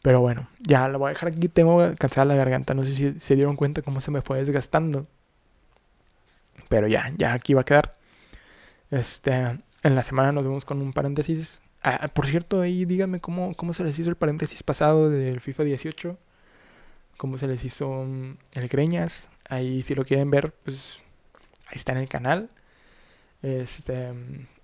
[0.02, 1.48] Pero bueno, ya lo voy a dejar aquí.
[1.48, 2.74] Tengo cansada la garganta.
[2.74, 5.06] No sé si se dieron cuenta cómo se me fue desgastando.
[6.68, 7.96] Pero ya, ya aquí va a quedar.
[8.90, 9.32] Este,
[9.82, 11.60] en la semana nos vemos con un paréntesis.
[11.82, 15.64] Ah, por cierto, ahí díganme cómo, cómo se les hizo el paréntesis pasado del FIFA
[15.64, 16.18] 18.
[17.16, 19.28] Cómo se les hizo mm, el Greñas.
[19.48, 20.98] Ahí si lo quieren ver, pues
[21.68, 22.50] ahí está en el canal.
[23.42, 24.12] Este,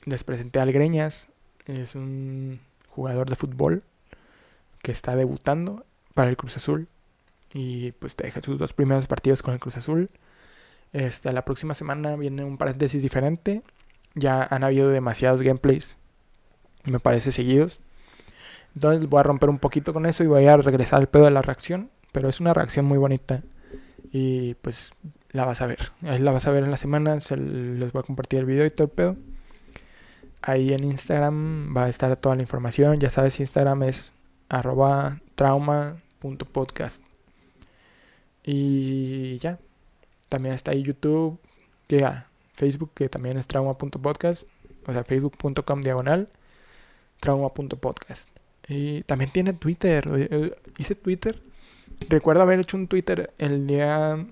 [0.05, 1.28] les presenté al Greñas.
[1.66, 3.83] Es un jugador de fútbol
[4.83, 6.89] que está debutando para el Cruz Azul.
[7.55, 10.09] Y pues te deja sus dos primeros partidos con el Cruz Azul.
[10.93, 13.62] Este, la próxima semana viene un paréntesis diferente.
[14.14, 15.97] Ya han habido demasiados gameplays,
[16.85, 17.80] me parece, seguidos.
[18.74, 21.30] Entonces voy a romper un poquito con eso y voy a regresar al pedo de
[21.30, 21.91] la reacción.
[22.12, 23.43] Pero es una reacción muy bonita.
[24.13, 24.93] Y pues
[25.31, 25.91] la vas a ver.
[26.03, 27.21] La vas a ver en la semana.
[27.23, 29.17] Se les voy a compartir el video y todo el pedo.
[30.43, 33.01] Ahí en Instagram va a estar toda la información.
[33.01, 34.13] Ya sabes, Instagram es
[34.51, 37.03] arroba trauma.podcast.
[38.45, 39.59] Y ya.
[40.29, 41.41] También está ahí YouTube.
[41.87, 42.07] Que,
[42.53, 44.45] Facebook, que también es trauma.podcast.
[44.87, 46.29] O sea, facebook.com diagonal
[47.21, 48.29] trauma.podcast.
[48.69, 50.07] Y también tiene Twitter.
[50.15, 51.41] Eh, hice Twitter
[52.09, 54.26] Recuerdo haber hecho un Twitter el día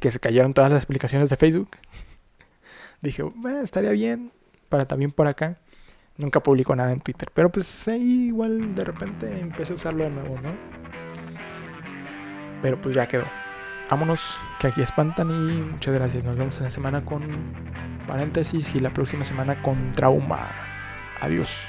[0.00, 1.70] que se cayeron todas las explicaciones de Facebook.
[3.00, 3.22] Dije,
[3.62, 4.32] estaría bien
[4.68, 5.58] para también por acá.
[6.16, 7.30] Nunca publico nada en Twitter.
[7.34, 10.54] Pero pues ahí igual de repente empecé a usarlo de nuevo, ¿no?
[12.62, 13.24] Pero pues ya quedó.
[13.90, 16.24] Vámonos, que aquí espantan y muchas gracias.
[16.24, 17.52] Nos vemos en la semana con
[18.06, 20.48] paréntesis y la próxima semana con trauma.
[21.20, 21.66] Adiós.